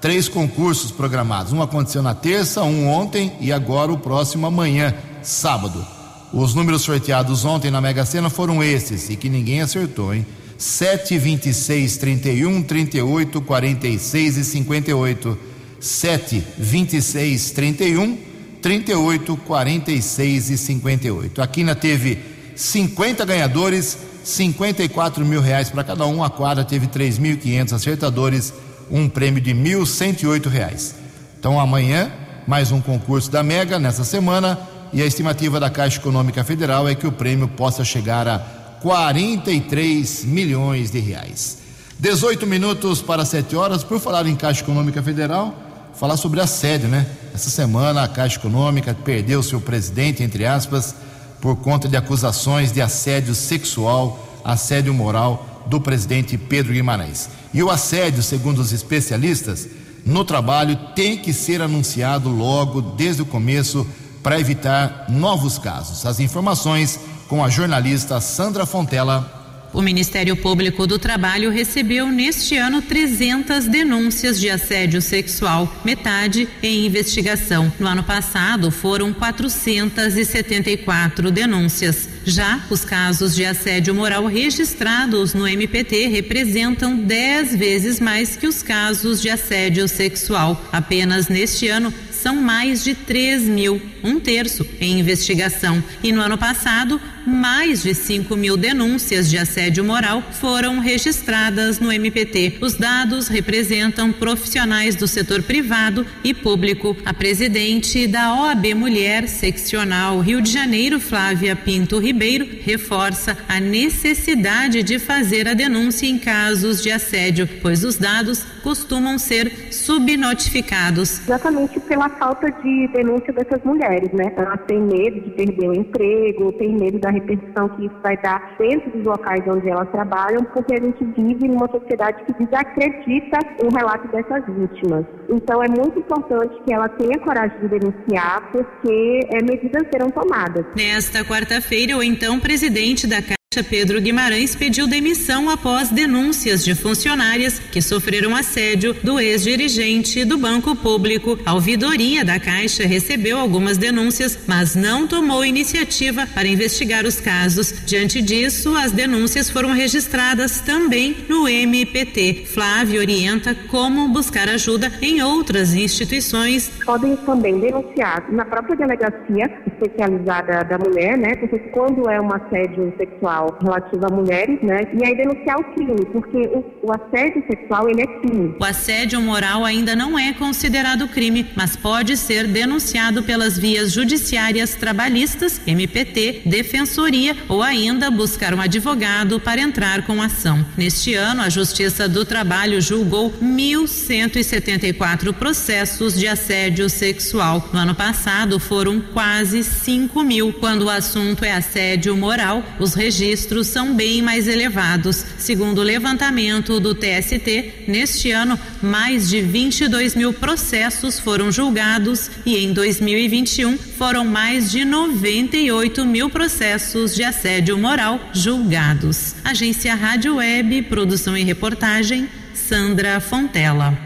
três 0.00 0.28
concursos 0.28 0.90
programados. 0.90 1.52
Um 1.52 1.62
aconteceu 1.62 2.02
na 2.02 2.14
terça, 2.14 2.62
um 2.62 2.88
ontem 2.88 3.32
e 3.40 3.52
agora 3.52 3.92
o 3.92 3.98
próximo 3.98 4.46
amanhã, 4.46 4.94
sábado. 5.22 5.86
Os 6.32 6.54
números 6.54 6.82
sorteados 6.82 7.44
ontem 7.44 7.70
na 7.70 7.80
Mega 7.80 8.04
Sena 8.04 8.30
foram 8.30 8.62
esses 8.62 9.10
e 9.10 9.16
que 9.16 9.28
ninguém 9.28 9.60
acertou, 9.60 10.14
hein? 10.14 10.24
7, 10.60 11.16
26, 11.16 11.96
31, 11.96 12.62
38, 12.62 13.40
46 13.40 14.36
e 14.36 14.44
58. 14.44 15.38
7, 15.80 16.44
26, 16.58 17.50
31, 17.52 18.18
38, 18.60 19.36
46 19.38 20.50
e 20.50 20.58
58. 20.58 21.40
A 21.40 21.46
Quina 21.46 21.74
teve 21.74 22.18
50 22.54 23.24
ganhadores, 23.24 23.96
54 24.22 25.24
mil 25.24 25.40
reais 25.40 25.70
para 25.70 25.82
cada 25.82 26.06
um. 26.06 26.22
A 26.22 26.28
quadra 26.28 26.62
teve 26.62 26.88
3.500 26.88 27.72
acertadores, 27.72 28.52
um 28.90 29.08
prêmio 29.08 29.40
de 29.40 29.54
1.108 29.54 30.46
reais. 30.46 30.94
Então 31.38 31.58
amanhã, 31.58 32.12
mais 32.46 32.70
um 32.70 32.82
concurso 32.82 33.30
da 33.30 33.42
Mega 33.42 33.78
nessa 33.78 34.04
semana 34.04 34.58
e 34.92 35.00
a 35.00 35.06
estimativa 35.06 35.58
da 35.58 35.70
Caixa 35.70 35.98
Econômica 35.98 36.44
Federal 36.44 36.86
é 36.86 36.94
que 36.94 37.06
o 37.06 37.12
prêmio 37.12 37.48
possa 37.48 37.82
chegar 37.82 38.28
a 38.28 38.59
43 38.80 40.24
milhões 40.24 40.90
de 40.90 40.98
reais. 40.98 41.58
18 41.98 42.46
minutos 42.46 43.02
para 43.02 43.24
7 43.24 43.54
horas. 43.54 43.84
Por 43.84 44.00
falar 44.00 44.26
em 44.26 44.34
Caixa 44.34 44.62
Econômica 44.62 45.02
Federal, 45.02 45.54
falar 45.94 46.16
sobre 46.16 46.40
assédio, 46.40 46.88
né? 46.88 47.06
Essa 47.34 47.50
semana 47.50 48.02
a 48.02 48.08
Caixa 48.08 48.38
Econômica 48.38 48.94
perdeu 49.04 49.42
seu 49.42 49.60
presidente, 49.60 50.22
entre 50.22 50.46
aspas, 50.46 50.94
por 51.40 51.56
conta 51.56 51.88
de 51.88 51.96
acusações 51.96 52.72
de 52.72 52.80
assédio 52.80 53.34
sexual, 53.34 54.40
assédio 54.44 54.94
moral 54.94 55.62
do 55.66 55.80
presidente 55.80 56.38
Pedro 56.38 56.72
Guimarães. 56.72 57.28
E 57.52 57.62
o 57.62 57.70
assédio, 57.70 58.22
segundo 58.22 58.60
os 58.60 58.72
especialistas, 58.72 59.68
no 60.04 60.24
trabalho 60.24 60.78
tem 60.94 61.18
que 61.18 61.32
ser 61.32 61.60
anunciado 61.60 62.30
logo, 62.30 62.80
desde 62.80 63.20
o 63.20 63.26
começo, 63.26 63.86
para 64.22 64.40
evitar 64.40 65.06
novos 65.08 65.58
casos. 65.58 66.04
As 66.06 66.20
informações 66.20 66.98
com 67.30 67.42
a 67.44 67.48
jornalista 67.48 68.20
Sandra 68.20 68.66
Fontela. 68.66 69.38
O 69.72 69.80
Ministério 69.80 70.34
Público 70.34 70.84
do 70.84 70.98
Trabalho 70.98 71.48
recebeu 71.48 72.08
neste 72.08 72.56
ano 72.56 72.82
300 72.82 73.66
denúncias 73.66 74.40
de 74.40 74.50
assédio 74.50 75.00
sexual, 75.00 75.72
metade 75.84 76.48
em 76.60 76.84
investigação. 76.84 77.72
No 77.78 77.86
ano 77.86 78.02
passado 78.02 78.72
foram 78.72 79.12
474 79.12 81.30
denúncias. 81.30 82.08
Já 82.24 82.64
os 82.68 82.84
casos 82.84 83.36
de 83.36 83.44
assédio 83.44 83.94
moral 83.94 84.26
registrados 84.26 85.32
no 85.32 85.46
MPT 85.46 86.08
representam 86.08 86.96
10 86.96 87.54
vezes 87.54 88.00
mais 88.00 88.36
que 88.36 88.48
os 88.48 88.64
casos 88.64 89.22
de 89.22 89.30
assédio 89.30 89.86
sexual. 89.86 90.60
Apenas 90.72 91.28
neste 91.28 91.68
ano 91.68 91.94
são 92.10 92.36
mais 92.36 92.84
de 92.84 92.94
3 92.94 93.44
mil, 93.44 93.80
um 94.04 94.20
terço 94.20 94.66
em 94.78 95.00
investigação. 95.00 95.82
E 96.02 96.12
no 96.12 96.20
ano 96.20 96.36
passado, 96.36 97.00
mais 97.26 97.82
de 97.82 97.94
5 97.94 98.36
mil 98.36 98.56
denúncias 98.56 99.28
de 99.28 99.38
assédio 99.38 99.84
moral 99.84 100.22
foram 100.32 100.78
registradas 100.78 101.78
no 101.78 101.92
MPT. 101.92 102.58
Os 102.60 102.74
dados 102.74 103.28
representam 103.28 104.12
profissionais 104.12 104.94
do 104.94 105.06
setor 105.06 105.42
privado 105.42 106.06
e 106.24 106.32
público. 106.32 106.96
A 107.04 107.12
presidente 107.12 108.06
da 108.06 108.34
OAB 108.34 108.74
Mulher 108.74 109.28
Seccional 109.28 110.20
Rio 110.20 110.40
de 110.40 110.50
Janeiro, 110.50 110.98
Flávia 110.98 111.54
Pinto 111.54 111.98
Ribeiro, 111.98 112.46
reforça 112.62 113.36
a 113.48 113.60
necessidade 113.60 114.82
de 114.82 114.98
fazer 114.98 115.48
a 115.48 115.54
denúncia 115.54 116.06
em 116.06 116.18
casos 116.18 116.82
de 116.82 116.90
assédio, 116.90 117.48
pois 117.60 117.84
os 117.84 117.96
dados 117.96 118.44
costumam 118.62 119.18
ser 119.18 119.72
subnotificados. 119.72 121.20
Exatamente 121.20 121.80
pela 121.80 122.08
falta 122.08 122.50
de 122.50 122.88
denúncia 122.88 123.32
dessas 123.32 123.62
mulheres, 123.64 124.10
né? 124.12 124.32
Elas 124.36 124.60
têm 124.66 124.80
medo 124.80 125.20
de 125.20 125.30
perder 125.30 125.68
o 125.68 125.74
emprego, 125.74 126.52
têm 126.52 126.76
medo 126.76 126.98
da 126.98 127.09
repercussão 127.10 127.68
que 127.70 127.86
isso 127.86 127.96
vai 128.02 128.16
dar 128.18 128.54
dentro 128.58 128.90
dos 128.90 129.04
locais 129.04 129.42
onde 129.46 129.68
elas 129.68 129.88
trabalham, 129.90 130.44
porque 130.44 130.74
a 130.74 130.80
gente 130.80 131.04
vive 131.04 131.48
numa 131.48 131.68
sociedade 131.68 132.24
que 132.24 132.44
desacredita 132.44 133.38
o 133.64 133.74
relato 133.74 134.08
dessas 134.08 134.44
vítimas. 134.46 135.04
Então 135.28 135.62
é 135.62 135.68
muito 135.68 135.98
importante 135.98 136.54
que 136.64 136.72
ela 136.72 136.88
tenha 136.88 137.18
coragem 137.18 137.58
de 137.60 137.68
denunciar, 137.68 138.50
porque 138.52 139.20
é, 139.30 139.42
medidas 139.42 139.86
serão 139.92 140.10
tomadas. 140.10 140.64
Nesta 140.76 141.24
quarta-feira, 141.24 141.96
o 141.96 142.02
então 142.02 142.38
presidente 142.40 143.06
da 143.06 143.22
Pedro 143.68 144.00
Guimarães 144.00 144.54
pediu 144.54 144.86
demissão 144.86 145.50
após 145.50 145.88
denúncias 145.90 146.64
de 146.64 146.72
funcionárias 146.72 147.58
que 147.58 147.82
sofreram 147.82 148.36
assédio 148.36 148.94
do 149.02 149.18
ex-dirigente 149.18 150.24
do 150.24 150.38
Banco 150.38 150.76
Público. 150.76 151.36
A 151.44 151.54
ouvidoria 151.54 152.24
da 152.24 152.38
Caixa 152.38 152.86
recebeu 152.86 153.36
algumas 153.36 153.76
denúncias, 153.76 154.38
mas 154.46 154.76
não 154.76 155.04
tomou 155.04 155.44
iniciativa 155.44 156.28
para 156.32 156.46
investigar 156.46 157.04
os 157.04 157.20
casos. 157.20 157.74
Diante 157.84 158.22
disso, 158.22 158.76
as 158.76 158.92
denúncias 158.92 159.50
foram 159.50 159.72
registradas 159.72 160.60
também 160.60 161.16
no 161.28 161.48
MPT. 161.48 162.44
Flávio 162.46 163.00
orienta 163.00 163.52
como 163.68 164.06
buscar 164.10 164.48
ajuda 164.48 164.92
em 165.02 165.22
outras 165.22 165.74
instituições. 165.74 166.70
Podem 166.86 167.16
também 167.16 167.58
denunciar 167.58 168.30
na 168.30 168.44
própria 168.44 168.76
delegacia 168.76 169.50
especializada 169.66 170.62
da 170.62 170.78
mulher, 170.78 171.18
né? 171.18 171.34
Porque 171.34 171.58
quando 171.70 172.08
é 172.08 172.20
um 172.20 172.32
assédio 172.32 172.94
sexual 172.96 173.39
sexual 173.40 173.58
relativa 173.60 174.06
a 174.06 174.10
mulheres, 174.10 174.60
né? 174.62 174.86
E 174.92 175.04
aí 175.04 175.16
denunciar 175.16 175.58
o 175.58 175.64
crime, 175.74 176.04
porque 176.12 176.38
o, 176.48 176.64
o 176.82 176.92
assédio 176.92 177.42
sexual 177.46 177.88
ele 177.88 178.02
é 178.02 178.06
crime. 178.06 178.54
O 178.58 178.64
assédio 178.64 179.20
moral 179.20 179.64
ainda 179.64 179.96
não 179.96 180.18
é 180.18 180.32
considerado 180.32 181.08
crime, 181.08 181.46
mas 181.56 181.76
pode 181.76 182.16
ser 182.16 182.46
denunciado 182.46 183.22
pelas 183.22 183.58
vias 183.58 183.92
judiciárias 183.92 184.74
trabalhistas, 184.74 185.60
MPT, 185.66 186.42
defensoria 186.46 187.36
ou 187.48 187.62
ainda 187.62 188.10
buscar 188.10 188.52
um 188.54 188.60
advogado 188.60 189.40
para 189.40 189.60
entrar 189.60 190.04
com 190.06 190.20
ação. 190.22 190.64
Neste 190.76 191.14
ano, 191.14 191.40
a 191.42 191.48
Justiça 191.48 192.08
do 192.08 192.24
Trabalho 192.24 192.80
julgou 192.80 193.30
1.174 193.42 195.32
processos 195.32 196.18
de 196.18 196.26
assédio 196.26 196.88
sexual. 196.88 197.68
No 197.72 197.78
ano 197.78 197.94
passado, 197.94 198.58
foram 198.58 199.00
quase 199.00 199.62
5 199.62 200.22
mil. 200.22 200.52
Quando 200.52 200.86
o 200.86 200.90
assunto 200.90 201.44
é 201.44 201.52
assédio 201.52 202.16
moral, 202.16 202.64
os 202.78 202.94
registros 202.94 203.29
registros 203.30 203.68
são 203.68 203.94
bem 203.94 204.20
mais 204.22 204.48
elevados. 204.48 205.24
Segundo 205.38 205.78
o 205.78 205.84
levantamento 205.84 206.80
do 206.80 206.94
TST, 206.94 207.84
neste 207.86 208.32
ano, 208.32 208.58
mais 208.82 209.28
de 209.28 209.40
22 209.40 210.16
mil 210.16 210.32
processos 210.32 211.20
foram 211.20 211.52
julgados 211.52 212.30
e 212.44 212.56
em 212.56 212.72
2021 212.72 213.78
foram 213.78 214.24
mais 214.24 214.70
de 214.70 214.84
98 214.84 216.04
mil 216.04 216.28
processos 216.28 217.14
de 217.14 217.22
assédio 217.22 217.78
moral 217.78 218.20
julgados. 218.32 219.34
Agência 219.44 219.94
Rádio 219.94 220.36
Web, 220.36 220.82
produção 220.82 221.36
e 221.36 221.44
reportagem, 221.44 222.28
Sandra 222.52 223.20
Fontela. 223.20 223.96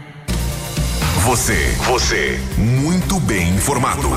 Você, 1.23 1.75
você, 1.87 2.39
muito 2.57 3.19
bem 3.19 3.55
informado. 3.55 4.09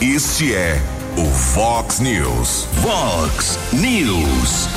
Este 0.00 0.54
é 0.54 0.80
o 1.18 1.24
Fox 1.24 1.98
News. 1.98 2.68
Fox 2.80 3.58
News. 3.72 4.68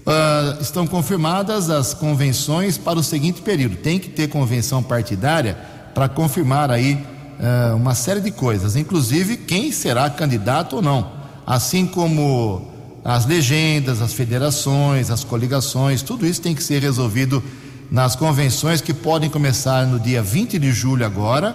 Uh, 0.09 0.63
estão 0.63 0.87
confirmadas 0.87 1.69
as 1.69 1.93
convenções 1.93 2.79
para 2.79 2.99
o 2.99 3.03
seguinte 3.03 3.43
período. 3.43 3.77
Tem 3.77 3.99
que 3.99 4.09
ter 4.09 4.27
convenção 4.29 4.83
partidária 4.83 5.55
para 5.93 6.09
confirmar 6.09 6.71
aí 6.71 6.95
uh, 6.95 7.77
uma 7.77 7.95
série 7.95 8.23
de 8.23 8.31
coisas, 8.31 8.75
inclusive 8.75 9.37
quem 9.37 9.71
será 9.71 10.09
candidato 10.09 10.77
ou 10.77 10.83
não, 10.83 11.13
assim 11.47 11.87
como 11.87 12.73
as 13.05 13.27
legendas, 13.27 14.01
as 14.01 14.15
federações, 14.15 15.11
as 15.11 15.25
coligações, 15.25 16.01
tudo 16.01 16.27
isso 16.27 16.41
tem 16.41 16.55
que 16.55 16.63
ser 16.63 16.81
resolvido 16.81 17.45
nas 17.91 18.17
convenções 18.17 18.81
que 18.81 18.95
podem 18.95 19.29
começar 19.29 19.87
no 19.87 20.01
dia 20.01 20.23
20 20.23 20.59
de 20.59 20.73
julho 20.73 21.05
agora 21.05 21.55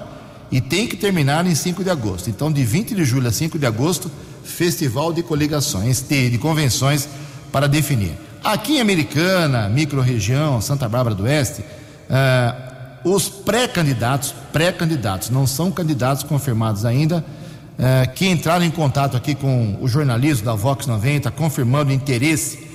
e 0.52 0.62
tem 0.62 0.88
que 0.88 0.96
terminar 0.96 1.48
em 1.48 1.56
5 1.56 1.84
de 1.84 1.90
agosto. 1.90 2.30
Então, 2.30 2.52
de 2.52 2.64
20 2.64 2.94
de 2.94 3.04
julho 3.04 3.28
a 3.28 3.32
5 3.32 3.58
de 3.58 3.66
agosto, 3.66 4.12
festival 4.44 5.12
de 5.12 5.24
coligações, 5.24 6.06
de 6.08 6.38
convenções 6.38 7.10
para 7.52 7.68
definir. 7.68 8.23
Aqui 8.44 8.76
em 8.76 8.82
Americana, 8.82 9.70
microrregião, 9.70 10.60
Santa 10.60 10.90
Bárbara 10.90 11.16
do 11.16 11.24
Oeste, 11.24 11.62
uh, 11.62 13.10
os 13.10 13.30
pré-candidatos, 13.30 14.36
pré-candidatos, 14.52 15.30
não 15.30 15.48
são 15.48 15.72
candidatos 15.72 16.24
confirmados 16.24 16.84
ainda, 16.84 17.24
uh, 17.24 18.14
que 18.14 18.28
entraram 18.28 18.66
em 18.66 18.70
contato 18.70 19.16
aqui 19.16 19.34
com 19.34 19.78
o 19.80 19.88
jornalismo 19.88 20.44
da 20.46 20.56
Vox 20.56 20.86
90, 20.86 21.32
confirmando 21.32 21.94
interesse 21.94 22.68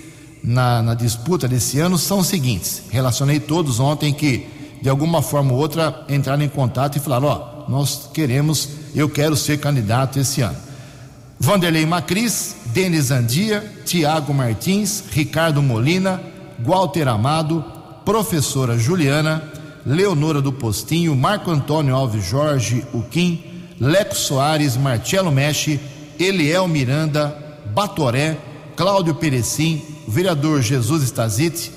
na, 0.42 0.82
na 0.82 0.94
disputa 0.94 1.46
desse 1.46 1.78
ano, 1.78 1.98
são 1.98 2.20
os 2.20 2.28
seguintes. 2.28 2.84
Relacionei 2.88 3.38
todos 3.38 3.78
ontem 3.78 4.14
que, 4.14 4.46
de 4.80 4.88
alguma 4.88 5.20
forma 5.20 5.52
ou 5.52 5.58
outra, 5.58 6.02
entraram 6.08 6.42
em 6.42 6.48
contato 6.48 6.96
e 6.96 7.00
falaram: 7.00 7.26
Ó, 7.26 7.70
nós 7.70 8.08
queremos, 8.14 8.70
eu 8.94 9.06
quero 9.06 9.36
ser 9.36 9.58
candidato 9.58 10.18
esse 10.18 10.40
ano. 10.40 10.67
Vanderlei 11.40 11.86
Macris, 11.86 12.56
Denis 12.66 13.10
Andia, 13.10 13.64
Tiago 13.84 14.34
Martins, 14.34 15.04
Ricardo 15.12 15.62
Molina, 15.62 16.20
Walter 16.58 17.06
Amado, 17.06 17.64
professora 18.04 18.76
Juliana, 18.76 19.42
Leonora 19.86 20.42
do 20.42 20.52
Postinho, 20.52 21.14
Marco 21.14 21.50
Antônio 21.50 21.94
Alves 21.94 22.24
Jorge 22.24 22.84
Uquim, 22.92 23.44
Leco 23.80 24.16
Soares, 24.16 24.76
Marcelo 24.76 25.30
Mexe, 25.30 25.78
Eliel 26.18 26.66
Miranda, 26.66 27.36
Batoré, 27.72 28.36
Cláudio 28.76 29.14
Perecim, 29.14 29.80
vereador 30.08 30.60
Jesus 30.60 31.04
Stazite, 31.04 31.70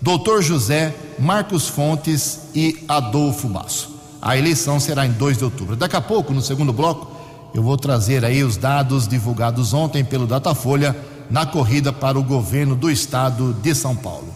doutor 0.00 0.42
José, 0.42 0.94
Marcos 1.18 1.66
Fontes 1.66 2.48
e 2.54 2.84
Adolfo 2.86 3.48
Basso. 3.48 3.98
A 4.22 4.36
eleição 4.36 4.78
será 4.78 5.04
em 5.04 5.12
2 5.12 5.38
de 5.38 5.44
outubro. 5.44 5.74
Daqui 5.74 5.96
a 5.96 6.00
pouco, 6.00 6.32
no 6.32 6.40
segundo 6.40 6.72
bloco, 6.72 7.17
eu 7.54 7.62
vou 7.62 7.76
trazer 7.76 8.24
aí 8.24 8.44
os 8.44 8.56
dados 8.56 9.08
divulgados 9.08 9.72
ontem 9.72 10.04
pelo 10.04 10.26
Datafolha 10.26 10.96
na 11.30 11.44
corrida 11.46 11.92
para 11.92 12.18
o 12.18 12.22
governo 12.22 12.74
do 12.74 12.90
estado 12.90 13.52
de 13.54 13.74
São 13.74 13.94
Paulo. 13.94 14.28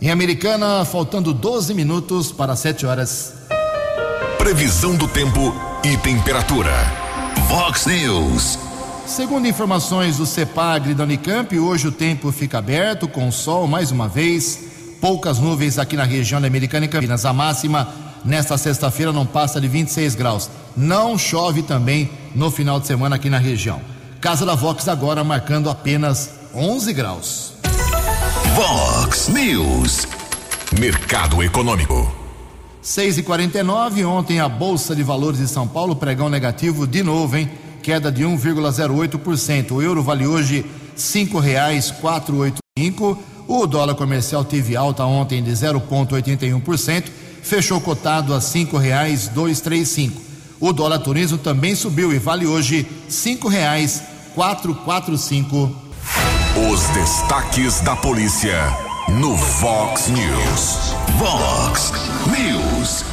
Em 0.00 0.10
Americana, 0.10 0.84
faltando 0.84 1.32
12 1.32 1.74
minutos 1.74 2.30
para 2.30 2.54
7 2.54 2.86
horas. 2.86 3.34
Previsão 4.38 4.94
do 4.96 5.08
tempo 5.08 5.54
e 5.84 5.96
temperatura. 5.96 6.72
Vox 7.48 7.86
News. 7.86 8.58
Segundo 9.06 9.48
informações 9.48 10.18
do 10.18 10.26
CEPAGRE 10.26 10.94
da 10.94 11.04
Unicamp, 11.04 11.58
hoje 11.58 11.88
o 11.88 11.92
tempo 11.92 12.30
fica 12.30 12.58
aberto, 12.58 13.08
com 13.08 13.32
sol 13.32 13.66
mais 13.66 13.90
uma 13.90 14.06
vez, 14.06 14.60
poucas 15.00 15.38
nuvens 15.38 15.78
aqui 15.78 15.96
na 15.96 16.04
região 16.04 16.40
da 16.40 16.46
Americana 16.46 16.84
e 16.84 16.88
Campinas. 16.88 17.24
A 17.24 17.32
máxima 17.32 17.88
nesta 18.24 18.58
sexta-feira 18.58 19.12
não 19.12 19.24
passa 19.24 19.60
de 19.60 19.66
26 19.66 20.14
graus. 20.14 20.50
Não 20.76 21.18
chove 21.18 21.62
também 21.62 22.10
no 22.38 22.52
final 22.52 22.78
de 22.78 22.86
semana 22.86 23.16
aqui 23.16 23.28
na 23.28 23.38
região. 23.38 23.80
Casa 24.20 24.46
da 24.46 24.54
Vox 24.54 24.86
agora 24.86 25.24
marcando 25.24 25.68
apenas 25.68 26.30
11 26.54 26.92
graus. 26.92 27.54
Vox 28.54 29.28
News. 29.28 30.06
Mercado 30.78 31.42
Econômico. 31.42 32.14
6 32.80 33.18
e 33.18 33.22
49 33.24 34.04
ontem 34.04 34.38
a 34.38 34.48
Bolsa 34.48 34.94
de 34.94 35.02
Valores 35.02 35.40
de 35.40 35.48
São 35.48 35.66
Paulo, 35.66 35.96
pregão 35.96 36.28
negativo 36.28 36.86
de 36.86 37.02
novo, 37.02 37.36
hein? 37.36 37.50
Queda 37.82 38.10
de 38.10 38.22
1,08%. 38.22 39.72
O 39.72 39.82
euro 39.82 40.02
vale 40.02 40.26
hoje 40.26 40.64
cinco 40.94 41.40
reais 41.40 41.92
O 43.48 43.66
dólar 43.66 43.96
comercial 43.96 44.44
teve 44.44 44.76
alta 44.76 45.04
ontem 45.04 45.42
de 45.42 45.50
0,81%, 45.50 47.04
fechou 47.42 47.80
cotado 47.80 48.32
a 48.32 48.40
cinco 48.40 48.78
reais 48.78 49.28
o 50.60 50.72
dólar 50.72 50.98
turismo 50.98 51.38
também 51.38 51.74
subiu 51.74 52.12
e 52.12 52.18
vale 52.18 52.46
hoje 52.46 52.86
cinco 53.08 53.48
reais 53.48 54.02
quatro 54.34 54.74
quatro 54.74 55.16
cinco. 55.16 55.74
Os 56.70 56.80
destaques 56.88 57.80
da 57.80 57.94
polícia 57.96 58.56
no 59.08 59.36
Vox 59.36 60.08
News. 60.08 60.94
Vox 61.18 61.92
News. 62.26 63.04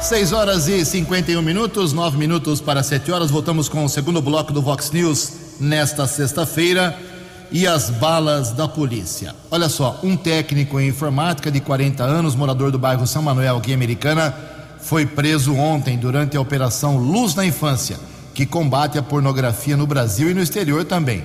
6 0.00 0.32
horas 0.32 0.68
e 0.68 0.84
51 0.84 1.42
minutos, 1.42 1.92
9 1.92 2.16
minutos 2.16 2.60
para 2.60 2.82
7 2.82 3.10
horas. 3.10 3.30
Voltamos 3.30 3.68
com 3.68 3.84
o 3.84 3.88
segundo 3.88 4.22
bloco 4.22 4.52
do 4.52 4.62
Vox 4.62 4.90
News 4.92 5.32
nesta 5.58 6.06
sexta-feira. 6.06 6.96
E 7.50 7.66
as 7.66 7.90
balas 7.90 8.52
da 8.52 8.68
polícia. 8.68 9.34
Olha 9.50 9.68
só, 9.68 9.98
um 10.02 10.16
técnico 10.16 10.78
em 10.78 10.88
informática 10.88 11.50
de 11.50 11.60
40 11.60 12.02
anos, 12.04 12.34
morador 12.34 12.70
do 12.70 12.78
bairro 12.78 13.06
São 13.06 13.22
Manuel, 13.22 13.56
aqui 13.56 13.70
em 13.70 13.74
Americana, 13.74 14.34
foi 14.86 15.04
preso 15.04 15.52
ontem 15.52 15.98
durante 15.98 16.36
a 16.36 16.40
Operação 16.40 16.96
Luz 16.96 17.34
na 17.34 17.44
Infância, 17.44 17.98
que 18.32 18.46
combate 18.46 18.96
a 18.96 19.02
pornografia 19.02 19.76
no 19.76 19.84
Brasil 19.84 20.30
e 20.30 20.34
no 20.34 20.40
exterior 20.40 20.84
também. 20.84 21.24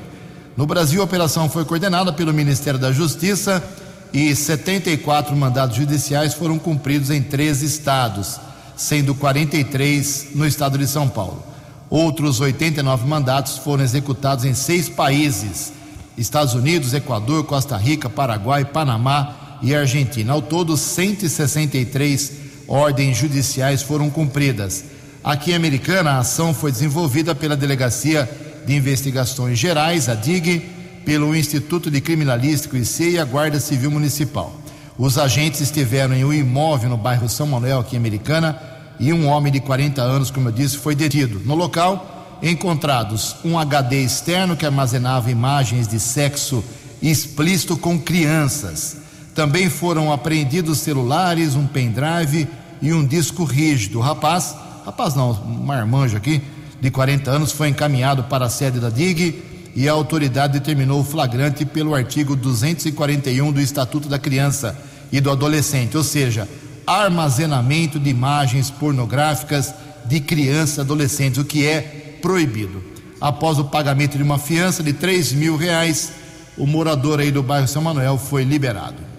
No 0.57 0.65
Brasil, 0.65 0.99
a 0.99 1.05
operação 1.05 1.47
foi 1.47 1.63
coordenada 1.63 2.11
pelo 2.11 2.33
Ministério 2.33 2.79
da 2.79 2.91
Justiça 2.91 3.63
e 4.11 4.35
74 4.35 5.35
mandados 5.35 5.77
judiciais 5.77 6.33
foram 6.33 6.57
cumpridos 6.57 7.11
em 7.11 7.21
três 7.21 7.61
estados, 7.61 8.39
sendo 8.75 9.13
43 9.13 10.29
no 10.33 10.47
estado 10.47 10.75
de 10.75 10.87
São 10.87 11.07
Paulo. 11.07 11.43
Outros 11.87 12.41
89 12.41 13.07
mandatos 13.07 13.59
foram 13.59 13.83
executados 13.83 14.43
em 14.43 14.55
seis 14.55 14.89
países: 14.89 15.71
Estados 16.17 16.55
Unidos, 16.55 16.95
Equador, 16.95 17.43
Costa 17.43 17.77
Rica, 17.77 18.09
Paraguai, 18.09 18.65
Panamá 18.65 19.59
e 19.61 19.75
Argentina. 19.75 20.33
Ao 20.33 20.41
todo, 20.41 20.75
163 20.75 22.49
ordens 22.71 23.17
judiciais 23.17 23.81
foram 23.81 24.09
cumpridas. 24.09 24.85
Aqui 25.21 25.51
em 25.51 25.55
Americana, 25.55 26.11
a 26.11 26.19
ação 26.19 26.53
foi 26.53 26.71
desenvolvida 26.71 27.35
pela 27.35 27.57
Delegacia 27.57 28.29
de 28.65 28.73
Investigações 28.73 29.59
Gerais, 29.59 30.07
a 30.07 30.15
DIG, 30.15 30.69
pelo 31.05 31.35
Instituto 31.35 31.91
de 31.91 31.99
Criminalístico 31.99 32.77
IC 32.77 33.09
e 33.11 33.19
a 33.19 33.25
Guarda 33.25 33.59
Civil 33.59 33.91
Municipal. 33.91 34.55
Os 34.97 35.17
agentes 35.17 35.59
estiveram 35.59 36.15
em 36.15 36.23
um 36.23 36.31
imóvel 36.31 36.89
no 36.89 36.97
bairro 36.97 37.27
São 37.27 37.45
Manuel, 37.45 37.81
aqui 37.81 37.95
em 37.95 37.99
Americana, 37.99 38.57
e 38.99 39.11
um 39.11 39.27
homem 39.27 39.51
de 39.51 39.59
40 39.59 40.01
anos, 40.01 40.31
como 40.31 40.47
eu 40.47 40.53
disse, 40.53 40.77
foi 40.77 40.95
detido. 40.95 41.41
No 41.43 41.55
local, 41.55 42.39
encontrados 42.41 43.35
um 43.43 43.59
HD 43.59 44.01
externo 44.01 44.55
que 44.55 44.65
armazenava 44.65 45.29
imagens 45.29 45.89
de 45.89 45.99
sexo 45.99 46.63
explícito 47.01 47.75
com 47.75 47.99
crianças. 47.99 48.97
Também 49.35 49.69
foram 49.69 50.11
apreendidos 50.11 50.79
celulares, 50.79 51.55
um 51.55 51.67
pendrive 51.67 52.47
e 52.81 52.93
um 52.93 53.05
disco 53.05 53.43
rígido. 53.43 53.99
O 53.99 54.01
rapaz, 54.01 54.55
rapaz 54.85 55.15
não, 55.15 55.31
um 55.31 55.63
marmanjo 55.63 56.17
aqui, 56.17 56.41
de 56.79 56.89
40 56.89 57.29
anos, 57.29 57.51
foi 57.51 57.69
encaminhado 57.69 58.23
para 58.23 58.45
a 58.45 58.49
sede 58.49 58.79
da 58.79 58.89
DIG 58.89 59.43
e 59.75 59.87
a 59.87 59.91
autoridade 59.91 60.53
determinou 60.53 61.01
o 61.01 61.03
flagrante 61.03 61.65
pelo 61.65 61.95
artigo 61.95 62.35
241 62.35 63.51
do 63.51 63.61
Estatuto 63.61 64.09
da 64.09 64.19
Criança 64.19 64.77
e 65.11 65.21
do 65.21 65.29
Adolescente, 65.29 65.95
ou 65.95 66.03
seja, 66.03 66.47
armazenamento 66.85 67.99
de 67.99 68.09
imagens 68.09 68.69
pornográficas 68.69 69.73
de 70.05 70.19
crianças 70.19 70.77
e 70.77 70.81
adolescentes, 70.81 71.39
o 71.39 71.45
que 71.45 71.65
é 71.65 72.17
proibido. 72.21 72.83
Após 73.19 73.59
o 73.59 73.65
pagamento 73.65 74.17
de 74.17 74.23
uma 74.23 74.39
fiança 74.39 74.81
de 74.81 74.93
3 74.93 75.33
mil 75.33 75.55
reais, 75.55 76.11
o 76.57 76.65
morador 76.65 77.19
aí 77.19 77.31
do 77.31 77.43
bairro 77.43 77.67
São 77.67 77.81
Manuel 77.81 78.17
foi 78.17 78.43
liberado. 78.43 79.10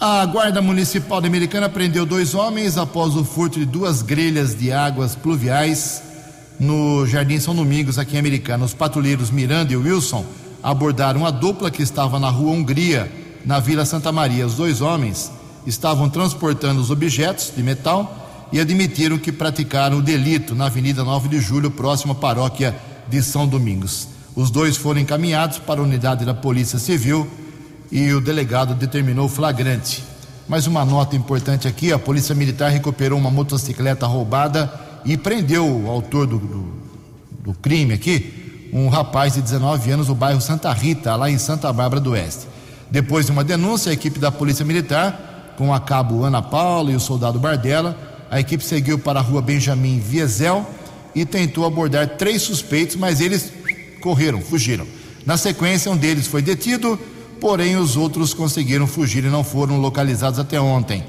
A 0.00 0.24
Guarda 0.26 0.62
Municipal 0.62 1.20
de 1.20 1.26
Americana 1.26 1.68
prendeu 1.68 2.06
dois 2.06 2.32
homens 2.32 2.78
após 2.78 3.16
o 3.16 3.24
furto 3.24 3.58
de 3.58 3.66
duas 3.66 4.00
grelhas 4.00 4.56
de 4.56 4.70
águas 4.70 5.16
pluviais 5.16 6.00
no 6.56 7.04
Jardim 7.04 7.40
São 7.40 7.52
Domingos, 7.52 7.98
aqui 7.98 8.14
em 8.14 8.20
Americana. 8.20 8.64
Os 8.64 8.72
patrulheiros 8.72 9.32
Miranda 9.32 9.72
e 9.72 9.76
Wilson 9.76 10.24
abordaram 10.62 11.26
a 11.26 11.32
dupla 11.32 11.68
que 11.68 11.82
estava 11.82 12.20
na 12.20 12.30
rua 12.30 12.52
Hungria, 12.52 13.10
na 13.44 13.58
Vila 13.58 13.84
Santa 13.84 14.12
Maria. 14.12 14.46
Os 14.46 14.54
dois 14.54 14.80
homens 14.80 15.32
estavam 15.66 16.08
transportando 16.08 16.80
os 16.80 16.92
objetos 16.92 17.52
de 17.56 17.60
metal 17.60 18.48
e 18.52 18.60
admitiram 18.60 19.18
que 19.18 19.32
praticaram 19.32 19.98
o 19.98 20.02
delito 20.02 20.54
na 20.54 20.66
Avenida 20.66 21.02
9 21.02 21.28
de 21.28 21.40
Julho, 21.40 21.72
próxima 21.72 22.12
à 22.12 22.16
paróquia 22.16 22.72
de 23.08 23.20
São 23.20 23.48
Domingos. 23.48 24.06
Os 24.36 24.48
dois 24.48 24.76
foram 24.76 25.00
encaminhados 25.00 25.58
para 25.58 25.80
a 25.80 25.82
unidade 25.82 26.24
da 26.24 26.34
Polícia 26.34 26.78
Civil 26.78 27.28
e 27.90 28.12
o 28.12 28.20
delegado 28.20 28.74
determinou 28.74 29.28
flagrante. 29.28 30.04
Mais 30.48 30.66
uma 30.66 30.84
nota 30.84 31.16
importante 31.16 31.68
aqui: 31.68 31.92
a 31.92 31.98
Polícia 31.98 32.34
Militar 32.34 32.70
recuperou 32.70 33.18
uma 33.18 33.30
motocicleta 33.30 34.06
roubada 34.06 34.72
e 35.04 35.16
prendeu 35.16 35.66
o 35.66 35.90
autor 35.90 36.26
do, 36.26 36.38
do, 36.38 36.72
do 37.40 37.54
crime 37.54 37.94
aqui, 37.94 38.70
um 38.72 38.88
rapaz 38.88 39.34
de 39.34 39.42
19 39.42 39.90
anos, 39.90 40.08
no 40.08 40.14
bairro 40.14 40.40
Santa 40.40 40.72
Rita, 40.72 41.14
lá 41.16 41.30
em 41.30 41.38
Santa 41.38 41.72
Bárbara 41.72 42.00
do 42.00 42.12
Oeste. 42.12 42.46
Depois 42.90 43.26
de 43.26 43.32
uma 43.32 43.44
denúncia, 43.44 43.90
a 43.90 43.92
equipe 43.92 44.18
da 44.18 44.32
Polícia 44.32 44.64
Militar, 44.64 45.54
com 45.56 45.74
a 45.74 45.80
cabo 45.80 46.24
Ana 46.24 46.40
Paula 46.40 46.90
e 46.90 46.96
o 46.96 47.00
soldado 47.00 47.38
Bardella, 47.38 47.96
a 48.30 48.40
equipe 48.40 48.64
seguiu 48.64 48.98
para 48.98 49.20
a 49.20 49.22
rua 49.22 49.42
Benjamin 49.42 49.98
Viesel 49.98 50.66
e 51.14 51.24
tentou 51.24 51.66
abordar 51.66 52.06
três 52.16 52.42
suspeitos, 52.42 52.96
mas 52.96 53.20
eles 53.20 53.52
correram, 54.00 54.40
fugiram. 54.40 54.86
Na 55.26 55.36
sequência, 55.36 55.90
um 55.90 55.96
deles 55.96 56.26
foi 56.26 56.40
detido, 56.40 56.98
porém 57.40 57.76
os 57.76 57.96
outros 57.96 58.34
conseguiram 58.34 58.86
fugir 58.86 59.24
e 59.24 59.28
não 59.28 59.44
foram 59.44 59.80
localizados 59.80 60.38
até 60.38 60.60
ontem. 60.60 61.04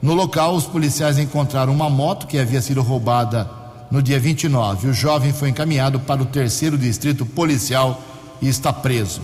No 0.00 0.14
local, 0.14 0.54
os 0.54 0.64
policiais 0.64 1.18
encontraram 1.18 1.72
uma 1.72 1.90
moto 1.90 2.26
que 2.26 2.38
havia 2.38 2.60
sido 2.60 2.82
roubada 2.82 3.50
no 3.90 4.02
dia 4.02 4.18
29. 4.20 4.88
O 4.88 4.92
jovem 4.92 5.32
foi 5.32 5.48
encaminhado 5.48 5.98
para 6.00 6.22
o 6.22 6.26
terceiro 6.26 6.78
distrito 6.78 7.26
policial 7.26 8.00
e 8.40 8.48
está 8.48 8.72
preso. 8.72 9.20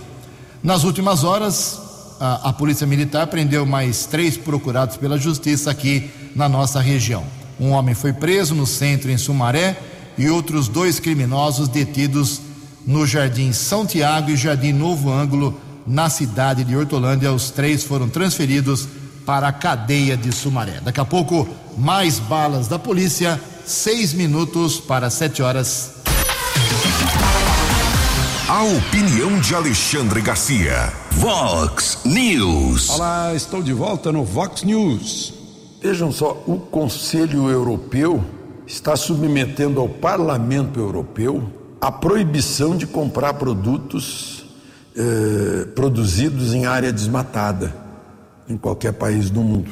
Nas 0.61 0.83
últimas 0.83 1.23
horas, 1.23 1.79
a, 2.19 2.49
a 2.49 2.53
Polícia 2.53 2.87
Militar 2.87 3.27
prendeu 3.27 3.65
mais 3.65 4.05
três 4.05 4.37
procurados 4.37 4.97
pela 4.97 5.17
Justiça 5.17 5.71
aqui 5.71 6.09
na 6.35 6.49
nossa 6.49 6.79
região. 6.79 7.23
Um 7.59 7.71
homem 7.71 7.95
foi 7.95 8.11
preso 8.11 8.53
no 8.53 8.65
centro 8.65 9.09
em 9.11 9.17
Sumaré 9.17 9.77
e 10.17 10.29
outros 10.29 10.67
dois 10.67 10.99
criminosos 10.99 11.67
detidos 11.67 12.41
no 12.85 13.05
Jardim 13.05 13.51
São 13.51 13.85
Tiago 13.85 14.29
e 14.29 14.37
Jardim 14.37 14.71
Novo 14.71 15.11
Ângulo, 15.11 15.59
na 15.85 16.09
cidade 16.09 16.63
de 16.63 16.75
Hortolândia. 16.75 17.31
Os 17.31 17.49
três 17.49 17.83
foram 17.83 18.09
transferidos 18.09 18.87
para 19.25 19.47
a 19.47 19.53
cadeia 19.53 20.15
de 20.15 20.31
Sumaré. 20.31 20.79
Daqui 20.81 20.99
a 20.99 21.05
pouco, 21.05 21.47
mais 21.77 22.19
balas 22.19 22.67
da 22.67 22.79
polícia, 22.79 23.39
seis 23.65 24.13
minutos 24.13 24.79
para 24.79 25.09
sete 25.09 25.41
horas. 25.41 25.95
A 28.47 28.63
opinião 28.63 29.39
de 29.39 29.55
Alexandre 29.55 30.21
Garcia. 30.21 30.93
Vox 31.11 31.99
News. 32.05 32.89
Olá, 32.91 33.33
estou 33.33 33.63
de 33.63 33.73
volta 33.73 34.11
no 34.11 34.23
Vox 34.23 34.63
News. 34.63 35.33
Vejam 35.81 36.11
só, 36.11 36.43
o 36.45 36.59
Conselho 36.59 37.49
Europeu 37.49 38.23
está 38.67 38.95
submetendo 38.95 39.79
ao 39.79 39.89
Parlamento 39.89 40.79
Europeu 40.79 41.51
a 41.81 41.91
proibição 41.91 42.75
de 42.75 42.87
comprar 42.87 43.33
produtos 43.35 44.34
eh, 44.97 45.65
produzidos 45.75 46.53
em 46.53 46.65
área 46.65 46.91
desmatada 46.91 47.75
em 48.47 48.57
qualquer 48.57 48.93
país 48.93 49.29
do 49.29 49.41
mundo. 49.41 49.69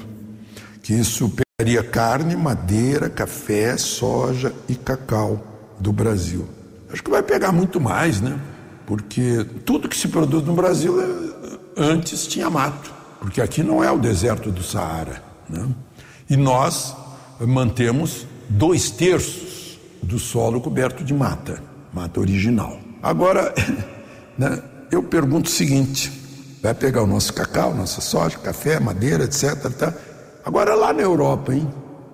Que 0.81 0.93
isso 0.93 1.31
pegaria 1.57 1.83
carne, 1.83 2.35
madeira, 2.35 3.09
café, 3.09 3.77
soja 3.77 4.53
e 4.67 4.75
cacau 4.75 5.75
do 5.79 5.93
Brasil. 5.93 6.47
Acho 6.91 7.01
que 7.01 7.09
vai 7.09 7.23
pegar 7.23 7.51
muito 7.51 7.79
mais, 7.79 8.19
né? 8.19 8.39
Porque 8.85 9.45
tudo 9.65 9.87
que 9.87 9.95
se 9.95 10.09
produz 10.09 10.43
no 10.45 10.53
Brasil 10.53 11.01
eh, 11.01 11.57
antes 11.77 12.27
tinha 12.27 12.49
mato, 12.49 12.93
porque 13.19 13.39
aqui 13.39 13.63
não 13.63 13.83
é 13.83 13.89
o 13.89 13.97
deserto 13.97 14.51
do 14.51 14.61
Saara, 14.61 15.23
né? 15.49 15.67
E 16.29 16.35
nós 16.35 16.95
mantemos 17.39 18.25
dois 18.49 18.89
terços 18.91 19.79
do 20.01 20.19
solo 20.19 20.59
coberto 20.59 21.03
de 21.03 21.13
mata, 21.13 21.63
mata 21.93 22.19
original. 22.19 22.77
Agora, 23.01 23.53
né, 24.37 24.61
eu 24.93 25.03
pergunto 25.03 25.47
o 25.49 25.51
seguinte: 25.51 26.11
vai 26.61 26.73
pegar 26.73 27.03
o 27.03 27.07
nosso 27.07 27.33
cacau, 27.33 27.73
nossa 27.73 28.01
soja, 28.01 28.37
café, 28.37 28.79
madeira, 28.79 29.25
etc. 29.25 29.69
Tá? 29.77 29.93
Agora, 30.45 30.75
lá 30.75 30.93
na 30.93 31.01
Europa, 31.01 31.53
hein, 31.53 31.67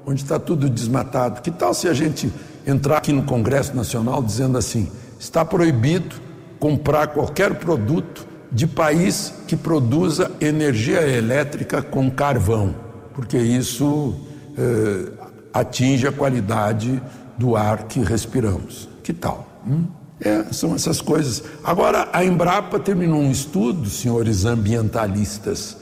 onde 0.05 0.23
está 0.23 0.39
tudo 0.39 0.69
desmatado, 0.69 1.41
que 1.41 1.51
tal 1.51 1.73
se 1.73 1.87
a 1.87 1.93
gente 1.93 2.31
entrar 2.65 2.97
aqui 2.97 3.11
no 3.11 3.23
Congresso 3.23 3.75
Nacional 3.75 4.23
dizendo 4.23 4.57
assim: 4.57 4.89
está 5.19 5.43
proibido 5.43 6.15
comprar 6.59 7.07
qualquer 7.07 7.55
produto 7.55 8.27
de 8.51 8.65
país 8.65 9.33
que 9.47 9.55
produza 9.55 10.31
energia 10.41 11.01
elétrica 11.07 11.81
com 11.81 12.09
carvão, 12.09 12.73
porque 13.13 13.37
isso 13.37 14.15
eh, 14.57 15.11
atinge 15.53 16.07
a 16.07 16.11
qualidade 16.11 17.01
do 17.37 17.55
ar 17.55 17.83
que 17.83 17.99
respiramos. 17.99 18.89
Que 19.03 19.13
tal? 19.13 19.47
Hum? 19.67 19.98
É, 20.21 20.51
são 20.51 20.75
essas 20.75 21.01
coisas. 21.01 21.43
Agora, 21.63 22.09
a 22.11 22.23
Embrapa 22.23 22.77
terminou 22.77 23.21
um 23.21 23.31
estudo, 23.31 23.89
senhores 23.89 24.43
ambientalistas, 24.43 25.77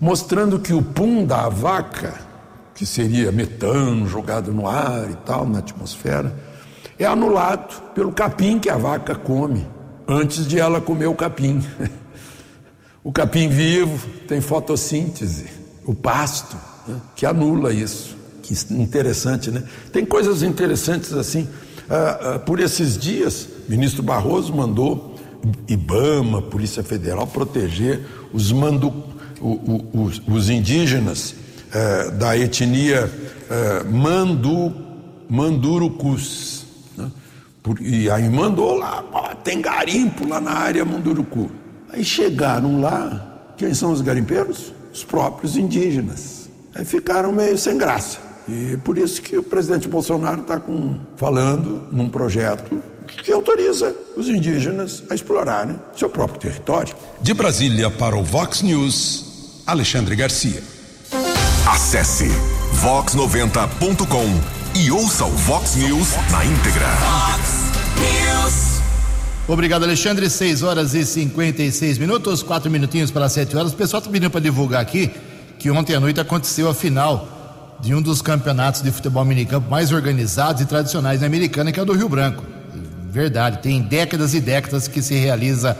mostrando 0.00 0.58
que 0.58 0.72
o 0.72 0.82
pum 0.82 1.24
da 1.24 1.48
vaca, 1.48 2.14
que 2.74 2.84
seria 2.84 3.30
metano 3.30 4.06
jogado 4.06 4.52
no 4.52 4.66
ar 4.68 5.08
e 5.10 5.14
tal, 5.24 5.48
na 5.48 5.60
atmosfera, 5.60 6.34
é 6.98 7.04
anulado 7.04 7.80
pelo 7.92 8.10
capim 8.10 8.58
que 8.58 8.68
a 8.68 8.76
vaca 8.76 9.14
come, 9.14 9.66
antes 10.08 10.46
de 10.46 10.58
ela 10.58 10.80
comer 10.80 11.06
o 11.06 11.14
capim. 11.14 11.62
O 13.04 13.12
capim 13.12 13.48
vivo 13.48 14.04
tem 14.26 14.40
fotossíntese, 14.40 15.46
o 15.84 15.94
pasto, 15.94 16.56
né, 16.88 17.00
que 17.14 17.24
anula 17.24 17.72
isso. 17.72 18.16
Que 18.42 18.52
interessante, 18.74 19.48
né? 19.48 19.62
Tem 19.92 20.04
coisas 20.04 20.42
interessantes 20.42 21.12
assim. 21.12 21.48
Ah, 21.88 22.34
ah, 22.34 22.38
por 22.40 22.58
esses 22.58 22.98
dias, 22.98 23.48
ministro 23.68 24.02
Barroso 24.02 24.54
mandou 24.54 25.14
IBAMA, 25.68 26.42
Polícia 26.42 26.82
Federal, 26.82 27.26
proteger 27.26 28.00
os, 28.32 28.52
mandu, 28.52 28.92
os, 29.40 30.20
os, 30.26 30.50
indígenas 30.50 31.34
eh, 31.72 32.10
da 32.12 32.36
etnia 32.36 33.10
eh, 33.50 33.84
mandu, 33.84 34.72
Mandurucus. 35.28 36.66
Né? 36.96 37.10
E 37.80 38.10
aí 38.10 38.28
mandou 38.28 38.76
lá, 38.76 39.02
tem 39.42 39.60
garimpo 39.60 40.26
lá 40.28 40.40
na 40.40 40.52
área 40.52 40.84
Mandurucu. 40.84 41.50
Aí 41.92 42.04
chegaram 42.04 42.80
lá, 42.80 43.52
quem 43.56 43.74
são 43.74 43.92
os 43.92 44.00
garimpeiros? 44.00 44.72
Os 44.92 45.04
próprios 45.04 45.56
indígenas. 45.56 46.48
Aí 46.74 46.84
ficaram 46.84 47.32
meio 47.32 47.56
sem 47.58 47.76
graça. 47.76 48.18
E 48.48 48.76
por 48.78 48.96
isso 48.96 49.20
que 49.20 49.36
o 49.36 49.42
presidente 49.42 49.88
Bolsonaro 49.88 50.42
está 50.42 50.60
falando 51.16 51.88
num 51.90 52.08
projeto 52.08 52.80
que 53.06 53.32
autoriza 53.32 53.94
os 54.16 54.28
indígenas 54.28 55.02
a 55.10 55.14
explorarem 55.14 55.78
seu 55.96 56.08
próprio 56.08 56.38
território. 56.38 56.94
De 57.20 57.32
Brasília 57.34 57.90
para 57.90 58.16
o 58.16 58.22
Vox 58.22 58.62
News, 58.62 59.62
Alexandre 59.66 60.16
Garcia. 60.16 60.62
Acesse 61.68 62.28
vox90.com 62.82 64.78
e 64.78 64.90
ouça 64.90 65.24
o 65.24 65.30
Vox 65.30 65.74
News 65.76 66.08
na 66.30 66.44
íntegra. 66.44 66.86
Vox 67.00 67.66
News. 67.98 68.76
Obrigado, 69.48 69.84
Alexandre. 69.84 70.28
6 70.28 70.62
horas 70.62 70.94
e 70.94 71.04
56 71.04 71.98
minutos, 71.98 72.42
4 72.42 72.70
minutinhos 72.70 73.10
para 73.10 73.28
7 73.28 73.56
horas. 73.56 73.72
O 73.72 73.76
pessoal 73.76 74.00
está 74.00 74.10
pedindo 74.10 74.30
para 74.30 74.40
divulgar 74.40 74.80
aqui 74.80 75.10
que 75.58 75.70
ontem 75.70 75.94
à 75.94 76.00
noite 76.00 76.20
aconteceu 76.20 76.68
a 76.68 76.74
final 76.74 77.76
de 77.80 77.94
um 77.94 78.02
dos 78.02 78.22
campeonatos 78.22 78.82
de 78.82 78.90
futebol 78.90 79.24
minicampo 79.24 79.70
mais 79.70 79.92
organizados 79.92 80.62
e 80.62 80.66
tradicionais 80.66 81.20
da 81.20 81.26
Americana, 81.26 81.72
que 81.72 81.78
é 81.78 81.82
o 81.82 81.86
do 81.86 81.92
Rio 81.92 82.08
Branco. 82.08 82.55
Verdade, 83.16 83.60
tem 83.62 83.80
décadas 83.80 84.34
e 84.34 84.40
décadas 84.40 84.86
que 84.86 85.00
se 85.00 85.14
realiza 85.14 85.74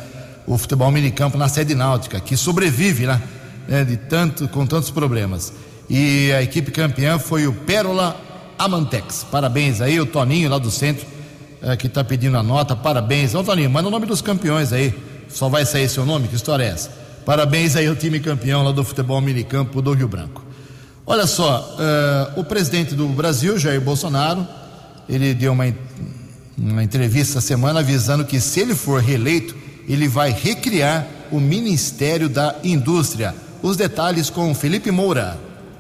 o 0.46 0.57
futebol 0.57 0.90
minicampo 0.90 1.37
na 1.37 1.51
sede 1.51 1.75
náutica, 1.75 2.18
que 2.18 2.35
sobrevive, 2.35 3.07
né? 3.07 3.20
É, 3.68 3.85
de 3.85 3.99
tanto, 3.99 4.49
com 4.49 4.64
tantos 4.64 4.90
problemas. 4.90 5.53
E 5.87 6.33
a 6.33 6.40
equipe 6.40 6.70
campeã 6.70 7.18
foi 7.18 7.46
o 7.46 7.53
Pérola 7.53 8.18
Amantex. 8.59 9.27
Parabéns 9.31 9.83
aí, 9.83 10.01
o 10.01 10.07
Toninho 10.07 10.49
lá 10.49 10.57
do 10.57 10.70
centro, 10.70 11.07
é, 11.61 11.77
que 11.77 11.88
está 11.88 12.03
pedindo 12.03 12.38
a 12.38 12.42
nota. 12.42 12.75
Parabéns. 12.75 13.35
Ô 13.35 13.44
Toninho, 13.44 13.68
manda 13.68 13.88
o 13.88 13.90
nome 13.90 14.07
dos 14.07 14.22
campeões 14.22 14.72
aí. 14.72 14.94
Só 15.29 15.51
vai 15.51 15.66
sair 15.66 15.90
seu 15.90 16.07
nome? 16.07 16.29
Que 16.29 16.37
história 16.37 16.64
é 16.64 16.68
essa? 16.68 16.90
Parabéns 17.27 17.77
aí 17.77 17.87
ao 17.87 17.94
time 17.94 18.18
campeão 18.18 18.62
lá 18.62 18.72
do 18.72 18.83
futebol 18.83 19.20
minicampo 19.20 19.83
do 19.83 19.92
Rio 19.92 20.09
Branco. 20.09 20.42
Olha 21.05 21.27
só, 21.27 21.77
uh, 22.35 22.40
o 22.40 22.44
presidente 22.44 22.94
do 22.94 23.07
Brasil, 23.09 23.59
Jair 23.59 23.83
Bolsonaro, 23.83 24.49
ele 25.07 25.35
deu 25.35 25.53
uma, 25.53 25.66
uma 26.59 26.83
entrevista 26.83 27.40
semana 27.40 27.81
avisando 27.81 28.25
que 28.25 28.40
se 28.40 28.61
ele 28.61 28.75
for 28.75 29.01
reeleito, 29.01 29.55
ele 29.88 30.09
vai 30.09 30.31
recriar 30.31 31.07
o 31.31 31.38
Ministério 31.38 32.29
da 32.29 32.57
Indústria. 32.64 33.35
Os 33.62 33.77
detalhes 33.77 34.31
com 34.31 34.55
Felipe 34.55 34.90
Moura. 34.90 35.38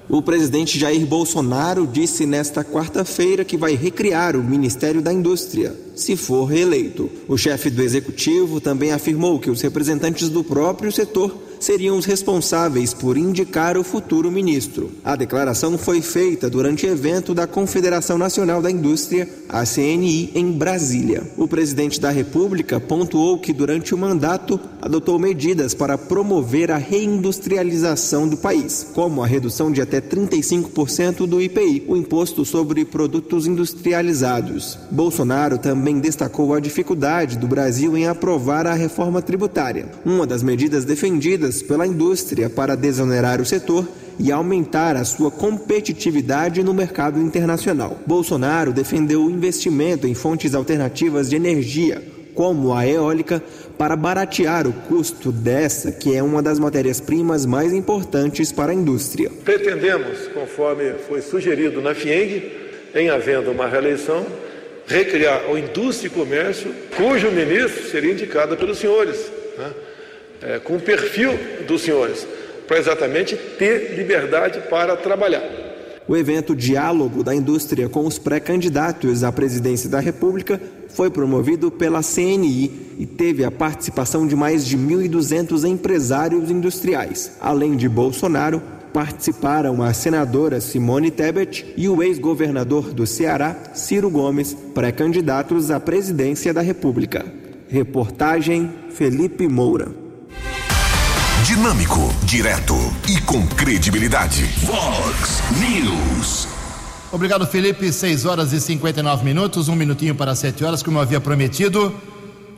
O 0.08 0.22
presidente 0.22 0.78
Jair 0.78 1.04
Bolsonaro 1.04 1.86
disse 1.86 2.26
nesta 2.26 2.62
quarta-feira 2.62 3.44
que 3.44 3.56
vai 3.56 3.74
recriar 3.74 4.36
o 4.36 4.44
Ministério 4.44 5.02
da 5.02 5.12
Indústria, 5.12 5.74
se 5.96 6.14
for 6.14 6.44
reeleito. 6.44 7.10
O 7.26 7.36
chefe 7.36 7.70
do 7.70 7.82
executivo 7.82 8.60
também 8.60 8.92
afirmou 8.92 9.40
que 9.40 9.50
os 9.50 9.60
representantes 9.60 10.28
do 10.28 10.44
próprio 10.44 10.92
setor 10.92 11.45
seriam 11.60 11.96
os 11.96 12.04
responsáveis 12.04 12.92
por 12.92 13.16
indicar 13.16 13.76
o 13.76 13.84
futuro 13.84 14.30
ministro. 14.30 14.90
A 15.04 15.16
declaração 15.16 15.78
foi 15.78 16.00
feita 16.02 16.50
durante 16.50 16.86
evento 16.86 17.34
da 17.34 17.46
Confederação 17.46 18.18
Nacional 18.18 18.60
da 18.60 18.70
Indústria, 18.70 19.28
a 19.48 19.64
CNI, 19.64 20.32
em 20.34 20.52
Brasília. 20.52 21.22
O 21.36 21.46
presidente 21.46 22.00
da 22.00 22.10
República 22.10 22.80
pontuou 22.80 23.38
que 23.38 23.52
durante 23.52 23.94
o 23.94 23.98
mandato 23.98 24.58
adotou 24.80 25.18
medidas 25.18 25.74
para 25.74 25.96
promover 25.96 26.70
a 26.70 26.76
reindustrialização 26.76 28.28
do 28.28 28.36
país, 28.36 28.86
como 28.94 29.22
a 29.22 29.26
redução 29.26 29.70
de 29.70 29.80
até 29.80 30.00
35% 30.00 31.26
do 31.26 31.40
IPI, 31.40 31.84
o 31.88 31.96
imposto 31.96 32.44
sobre 32.44 32.84
produtos 32.84 33.46
industrializados. 33.46 34.78
Bolsonaro 34.90 35.58
também 35.58 35.98
destacou 35.98 36.54
a 36.54 36.60
dificuldade 36.60 37.38
do 37.38 37.46
Brasil 37.46 37.96
em 37.96 38.06
aprovar 38.06 38.66
a 38.66 38.74
reforma 38.74 39.22
tributária, 39.22 39.88
uma 40.04 40.26
das 40.26 40.42
medidas 40.42 40.84
defendidas 40.84 41.45
pela 41.62 41.86
indústria 41.86 42.50
para 42.50 42.76
desonerar 42.76 43.40
o 43.40 43.46
setor 43.46 43.86
e 44.18 44.32
aumentar 44.32 44.96
a 44.96 45.04
sua 45.04 45.30
competitividade 45.30 46.62
no 46.62 46.72
mercado 46.72 47.20
internacional. 47.20 47.98
Bolsonaro 48.06 48.72
defendeu 48.72 49.24
o 49.24 49.30
investimento 49.30 50.06
em 50.06 50.14
fontes 50.14 50.54
alternativas 50.54 51.28
de 51.28 51.36
energia, 51.36 52.02
como 52.34 52.74
a 52.74 52.86
eólica, 52.86 53.42
para 53.78 53.96
baratear 53.96 54.66
o 54.66 54.72
custo 54.72 55.30
dessa, 55.30 55.92
que 55.92 56.14
é 56.14 56.22
uma 56.22 56.42
das 56.42 56.58
matérias-primas 56.58 57.44
mais 57.44 57.72
importantes 57.72 58.52
para 58.52 58.72
a 58.72 58.74
indústria. 58.74 59.30
Pretendemos, 59.44 60.28
conforme 60.34 60.94
foi 61.08 61.20
sugerido 61.20 61.80
na 61.80 61.94
FIENG, 61.94 62.50
em 62.94 63.10
havendo 63.10 63.50
uma 63.50 63.66
reeleição, 63.66 64.24
recriar 64.86 65.50
o 65.50 65.58
Indústria 65.58 66.08
e 66.08 66.10
Comércio, 66.10 66.72
cujo 66.96 67.30
ministro 67.30 67.90
seria 67.90 68.12
indicado 68.12 68.56
pelos 68.56 68.78
senhores, 68.78 69.16
né? 69.58 69.70
É, 70.42 70.58
com 70.58 70.76
o 70.76 70.80
perfil 70.80 71.38
dos 71.66 71.82
senhores, 71.82 72.26
para 72.66 72.78
exatamente 72.78 73.36
ter 73.36 73.94
liberdade 73.96 74.60
para 74.68 74.96
trabalhar. 74.96 75.42
O 76.08 76.16
evento 76.16 76.54
Diálogo 76.54 77.24
da 77.24 77.34
Indústria 77.34 77.88
com 77.88 78.06
os 78.06 78.16
pré-candidatos 78.16 79.24
à 79.24 79.32
presidência 79.32 79.90
da 79.90 79.98
República 79.98 80.60
foi 80.88 81.10
promovido 81.10 81.68
pela 81.68 82.00
CNI 82.00 82.94
e 82.96 83.04
teve 83.04 83.44
a 83.44 83.50
participação 83.50 84.24
de 84.24 84.36
mais 84.36 84.64
de 84.64 84.78
1.200 84.78 85.68
empresários 85.68 86.48
industriais. 86.48 87.32
Além 87.40 87.76
de 87.76 87.88
Bolsonaro, 87.88 88.62
participaram 88.92 89.82
a 89.82 89.92
senadora 89.92 90.60
Simone 90.60 91.10
Tebet 91.10 91.74
e 91.76 91.88
o 91.88 92.00
ex-governador 92.02 92.94
do 92.94 93.04
Ceará, 93.04 93.54
Ciro 93.74 94.08
Gomes, 94.08 94.56
pré-candidatos 94.74 95.72
à 95.72 95.80
presidência 95.80 96.54
da 96.54 96.60
República. 96.60 97.26
Reportagem 97.68 98.70
Felipe 98.90 99.48
Moura. 99.48 100.05
Dinâmico, 101.44 102.12
direto 102.24 102.74
e 103.08 103.20
com 103.20 103.46
credibilidade. 103.46 104.44
Vox 104.64 105.42
News. 105.60 106.48
Obrigado, 107.12 107.46
Felipe. 107.46 107.92
6 107.92 108.24
horas 108.24 108.52
e 108.52 108.60
59 108.60 109.24
minutos, 109.24 109.68
um 109.68 109.76
minutinho 109.76 110.14
para 110.14 110.34
7 110.34 110.64
horas, 110.64 110.82
como 110.82 110.98
eu 110.98 111.02
havia 111.02 111.20
prometido. 111.20 111.94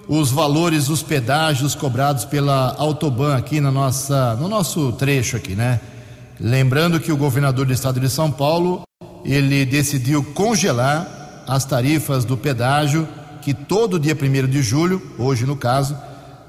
Os 0.07 0.31
valores, 0.31 0.89
os 0.89 1.03
pedágios 1.03 1.75
cobrados 1.75 2.25
pela 2.25 2.75
Autoban 2.79 3.37
aqui 3.37 3.61
na 3.61 3.71
nossa, 3.71 4.35
no 4.37 4.49
nosso 4.49 4.93
trecho 4.93 5.37
aqui, 5.37 5.55
né? 5.55 5.81
Lembrando 6.41 6.99
que 6.99 7.13
o 7.13 7.17
governador 7.17 7.67
do 7.67 7.73
estado 7.73 8.01
de 8.01 8.09
São 8.09 8.31
Paulo, 8.31 8.85
ele 9.25 9.67
decidiu 9.67 10.23
congelar 10.23 11.45
as 11.47 11.65
tarifas 11.65 12.25
do 12.25 12.37
pedágio, 12.39 13.07
que 13.43 13.53
todo 13.53 13.99
dia 13.99 14.17
1 14.17 14.47
de 14.47 14.63
julho, 14.63 15.03
hoje 15.19 15.45
no 15.45 15.57
caso, 15.57 15.97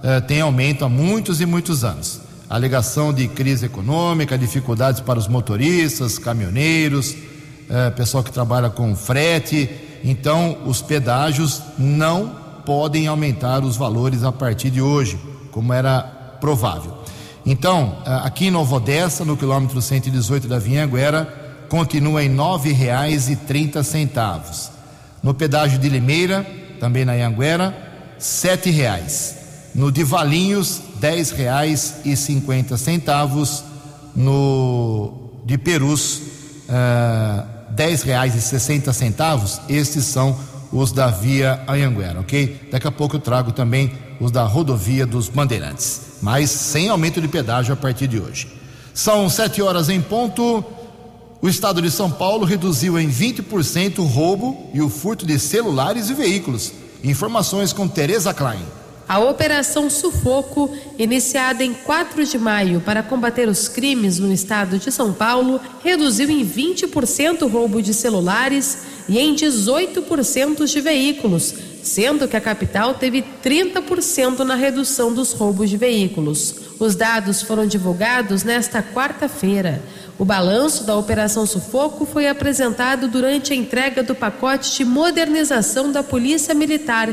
eh, 0.02 0.22
tem 0.22 0.42
aumento 0.42 0.86
há 0.86 0.90
muitos 0.90 1.42
e 1.42 1.46
muitos 1.46 1.84
anos. 1.84 2.22
Alegação 2.50 3.14
de 3.14 3.28
crise 3.28 3.66
econômica, 3.66 4.38
dificuldades 4.38 5.02
para 5.02 5.20
os 5.20 5.28
motoristas, 5.28 6.18
caminhoneiros, 6.18 7.16
eh, 7.70 7.90
pessoal 7.92 8.24
que 8.24 8.32
trabalha 8.32 8.70
com 8.70 8.96
frete. 8.96 9.70
Então, 10.04 10.58
os 10.66 10.82
pedágios 10.82 11.62
não 11.78 12.36
podem 12.66 13.08
aumentar 13.08 13.64
os 13.64 13.76
valores 13.76 14.24
a 14.24 14.32
partir 14.32 14.70
de 14.70 14.82
hoje, 14.82 15.20
como 15.52 15.74
era 15.74 16.02
provável. 16.40 16.98
Então, 17.46 17.98
aqui 18.06 18.48
em 18.48 18.52
Nova 18.52 18.76
Odessa, 18.76 19.26
no 19.26 19.36
quilômetro 19.36 19.82
118 19.82 20.48
da 20.48 20.60
Vinhanguera, 20.60 21.66
continua 21.68 22.24
em 22.24 22.30
R$ 22.30 22.36
9,30. 22.36 24.70
No 25.22 25.34
pedágio 25.34 25.80
de 25.80 25.90
Limeira, 25.90 26.46
também 26.80 27.04
na 27.04 27.14
Anhanguera, 27.14 27.70
R$ 27.70 28.20
7,00. 28.20 29.39
No 29.74 29.92
de 29.92 30.04
Valinhos, 30.04 30.82
R$ 31.02 31.10
10,50. 31.10 33.64
No 34.16 35.14
de 35.46 35.58
Perus, 35.58 36.18
uh, 36.18 36.22
R$ 37.76 37.78
10,60. 37.78 39.62
Estes 39.70 40.06
são 40.06 40.38
os 40.72 40.92
da 40.92 41.08
Via 41.08 41.64
Anhanguera, 41.68 42.20
ok? 42.20 42.68
Daqui 42.72 42.88
a 42.88 42.92
pouco 42.92 43.16
eu 43.16 43.20
trago 43.20 43.52
também 43.52 43.92
os 44.20 44.32
da 44.32 44.44
rodovia 44.44 45.06
dos 45.06 45.30
Bandeirantes 45.30 46.10
mas 46.22 46.50
sem 46.50 46.90
aumento 46.90 47.22
de 47.22 47.28
pedágio 47.28 47.74
a 47.74 47.78
partir 47.78 48.08
de 48.08 48.20
hoje. 48.20 48.48
São 48.94 49.30
sete 49.30 49.62
horas 49.62 49.90
em 49.90 50.02
ponto. 50.02 50.64
O 51.42 51.48
estado 51.48 51.82
de 51.82 51.90
São 51.90 52.12
Paulo 52.12 52.46
reduziu 52.46 53.00
em 53.00 53.10
20% 53.10 54.00
o 54.00 54.04
roubo 54.04 54.70
e 54.74 54.82
o 54.82 54.90
furto 54.90 55.26
de 55.26 55.40
celulares 55.40 56.10
e 56.10 56.14
veículos. 56.14 56.74
Informações 57.04 57.72
com 57.72 57.88
Tereza 57.88 58.34
Klein. 58.34 58.60
A 59.10 59.18
Operação 59.18 59.90
Sufoco, 59.90 60.70
iniciada 60.96 61.64
em 61.64 61.74
4 61.74 62.24
de 62.26 62.38
maio 62.38 62.80
para 62.80 63.02
combater 63.02 63.50
os 63.50 63.68
crimes 63.68 64.20
no 64.20 64.32
estado 64.32 64.78
de 64.78 64.92
São 64.92 65.12
Paulo, 65.12 65.60
reduziu 65.84 66.30
em 66.30 66.46
20% 66.46 67.42
o 67.42 67.48
roubo 67.48 67.82
de 67.82 67.92
celulares 67.92 68.84
e 69.08 69.18
em 69.18 69.34
18% 69.34 70.64
de 70.68 70.80
veículos, 70.80 71.56
sendo 71.82 72.28
que 72.28 72.38
a 72.38 72.42
capital 72.42 72.94
teve 72.94 73.26
30% 73.44 74.42
na 74.42 74.54
redução 74.54 75.12
dos 75.12 75.34
roubos 75.34 75.72
de 75.72 75.78
veículos. 75.78 76.70
Os 76.80 76.96
dados 76.96 77.42
foram 77.42 77.66
divulgados 77.66 78.44
nesta 78.44 78.84
quarta-feira. 78.84 79.82
O 80.20 80.26
balanço 80.26 80.84
da 80.84 80.96
Operação 80.96 81.48
Sufoco 81.48 82.06
foi 82.06 82.28
apresentado 82.28 83.08
durante 83.08 83.54
a 83.54 83.56
entrega 83.56 84.04
do 84.04 84.14
pacote 84.14 84.78
de 84.78 84.86
modernização 84.86 85.92
da 85.92 86.04
Polícia 86.04 86.54
Militar, 86.54 87.10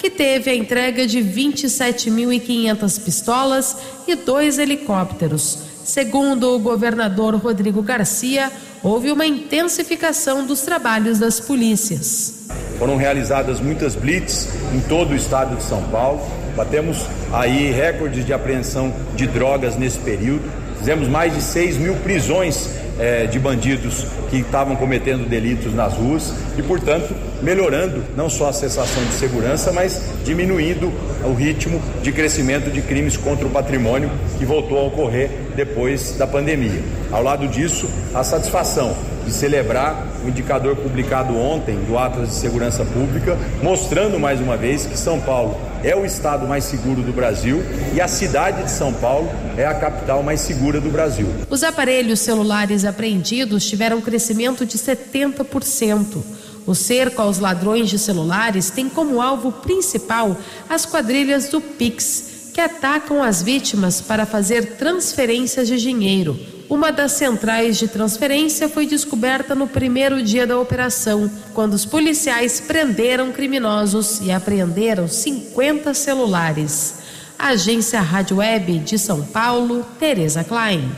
que 0.00 0.08
teve 0.08 0.50
a 0.50 0.54
entrega 0.54 1.06
de 1.06 1.18
27.500 1.18 3.04
pistolas 3.04 3.76
e 4.08 4.14
dois 4.14 4.58
helicópteros. 4.58 5.58
Segundo 5.84 6.54
o 6.54 6.58
governador 6.58 7.34
Rodrigo 7.34 7.82
Garcia, 7.82 8.50
houve 8.82 9.12
uma 9.12 9.26
intensificação 9.26 10.46
dos 10.46 10.62
trabalhos 10.62 11.18
das 11.18 11.38
polícias. 11.38 12.46
Foram 12.78 12.96
realizadas 12.96 13.60
muitas 13.60 13.94
blitz 13.94 14.48
em 14.74 14.80
todo 14.80 15.10
o 15.10 15.16
estado 15.16 15.56
de 15.56 15.62
São 15.62 15.82
Paulo. 15.90 16.20
Batemos 16.56 17.04
aí 17.30 17.70
recordes 17.70 18.24
de 18.24 18.32
apreensão 18.32 18.94
de 19.14 19.26
drogas 19.26 19.76
nesse 19.76 19.98
período. 19.98 20.50
Fizemos 20.78 21.08
mais 21.08 21.34
de 21.34 21.42
6 21.42 21.76
mil 21.76 21.94
prisões 21.96 22.70
eh, 23.00 23.26
de 23.26 23.38
bandidos 23.38 24.06
que 24.28 24.36
estavam 24.36 24.76
cometendo 24.76 25.26
delitos 25.26 25.74
nas 25.74 25.94
ruas 25.94 26.34
e, 26.58 26.62
portanto, 26.62 27.14
melhorando 27.42 28.04
não 28.14 28.28
só 28.28 28.50
a 28.50 28.52
sensação 28.52 29.02
de 29.04 29.12
segurança, 29.14 29.72
mas 29.72 30.02
diminuindo 30.24 30.92
o 31.24 31.32
ritmo 31.32 31.80
de 32.02 32.12
crescimento 32.12 32.70
de 32.70 32.82
crimes 32.82 33.16
contra 33.16 33.46
o 33.46 33.50
patrimônio 33.50 34.10
que 34.38 34.44
voltou 34.44 34.78
a 34.78 34.82
ocorrer 34.82 35.30
depois 35.56 36.16
da 36.18 36.26
pandemia. 36.26 36.82
Ao 37.10 37.22
lado 37.22 37.48
disso, 37.48 37.88
a 38.14 38.22
satisfação 38.22 38.94
de 39.30 39.36
celebrar 39.36 40.08
o 40.24 40.28
indicador 40.28 40.74
publicado 40.76 41.36
ontem 41.36 41.76
do 41.84 41.96
Atlas 41.96 42.30
de 42.30 42.34
Segurança 42.34 42.84
Pública, 42.84 43.38
mostrando 43.62 44.18
mais 44.18 44.40
uma 44.40 44.56
vez 44.56 44.84
que 44.86 44.98
São 44.98 45.20
Paulo 45.20 45.56
é 45.84 45.94
o 45.94 46.04
estado 46.04 46.46
mais 46.46 46.64
seguro 46.64 47.00
do 47.00 47.12
Brasil 47.12 47.62
e 47.94 48.00
a 48.00 48.08
cidade 48.08 48.64
de 48.64 48.70
São 48.70 48.92
Paulo 48.92 49.30
é 49.56 49.64
a 49.64 49.74
capital 49.74 50.22
mais 50.22 50.40
segura 50.40 50.80
do 50.80 50.90
Brasil. 50.90 51.26
Os 51.48 51.62
aparelhos 51.62 52.20
celulares 52.20 52.84
apreendidos 52.84 53.66
tiveram 53.66 54.00
crescimento 54.00 54.66
de 54.66 54.76
70%. 54.76 56.18
O 56.66 56.74
cerco 56.74 57.22
aos 57.22 57.38
ladrões 57.38 57.88
de 57.88 57.98
celulares 57.98 58.68
tem 58.68 58.88
como 58.88 59.22
alvo 59.22 59.52
principal 59.52 60.36
as 60.68 60.84
quadrilhas 60.84 61.48
do 61.48 61.60
Pix, 61.60 62.50
que 62.52 62.60
atacam 62.60 63.22
as 63.22 63.40
vítimas 63.42 64.00
para 64.00 64.26
fazer 64.26 64.76
transferências 64.76 65.68
de 65.68 65.78
dinheiro. 65.78 66.59
Uma 66.70 66.92
das 66.92 67.12
centrais 67.12 67.78
de 67.78 67.88
transferência 67.88 68.68
foi 68.68 68.86
descoberta 68.86 69.56
no 69.56 69.66
primeiro 69.66 70.22
dia 70.22 70.46
da 70.46 70.56
operação, 70.56 71.28
quando 71.52 71.74
os 71.74 71.84
policiais 71.84 72.60
prenderam 72.60 73.32
criminosos 73.32 74.20
e 74.22 74.30
apreenderam 74.30 75.08
50 75.08 75.92
celulares. 75.92 77.00
Agência 77.36 78.00
Rádio 78.00 78.36
Web 78.36 78.78
de 78.78 79.00
São 79.00 79.20
Paulo, 79.20 79.84
Tereza 79.98 80.44
Klein. 80.44 80.88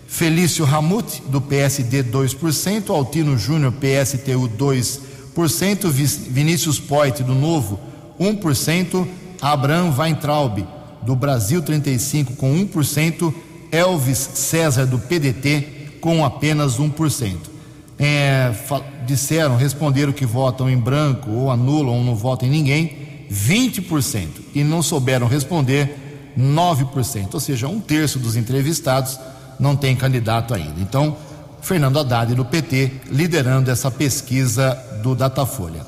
Felício 0.08 0.64
Ramute, 0.64 1.22
do 1.28 1.40
PSD, 1.40 2.02
2%. 2.02 2.90
Altino 2.90 3.38
Júnior, 3.38 3.72
PSTU, 3.72 4.48
2%. 4.48 5.88
Vinícius 5.88 6.80
Poit, 6.80 7.22
do 7.22 7.36
Novo, 7.36 7.78
1%. 8.18 9.06
Abraham 9.40 9.94
Weintraub, 9.96 10.66
do 11.02 11.14
Brasil 11.14 11.62
35, 11.62 12.34
com 12.34 12.52
1%. 12.52 13.32
Elvis 13.70 14.18
César, 14.34 14.84
do 14.84 14.98
PDT, 14.98 15.98
com 16.00 16.24
apenas 16.24 16.80
1% 16.80 17.36
é, 17.96 18.52
disseram, 19.06 19.56
responderam 19.56 20.12
que 20.12 20.26
votam 20.26 20.68
em 20.68 20.76
branco 20.76 21.30
ou 21.30 21.48
anulam 21.50 21.96
ou 21.96 22.02
não 22.04 22.16
votam 22.16 22.48
em 22.48 22.50
ninguém, 22.50 23.26
20%. 23.30 24.26
E 24.52 24.64
não 24.64 24.82
souberam 24.82 25.28
responder 25.28 26.07
9%. 26.38 27.34
Ou 27.34 27.40
seja, 27.40 27.66
um 27.66 27.80
terço 27.80 28.18
dos 28.18 28.36
entrevistados 28.36 29.18
não 29.58 29.74
tem 29.74 29.96
candidato 29.96 30.54
ainda. 30.54 30.80
Então, 30.80 31.16
Fernando 31.60 31.98
Haddad 31.98 32.34
do 32.34 32.44
PT 32.44 32.92
liderando 33.10 33.70
essa 33.70 33.90
pesquisa 33.90 34.78
do 35.02 35.14
Datafolha. 35.14 35.84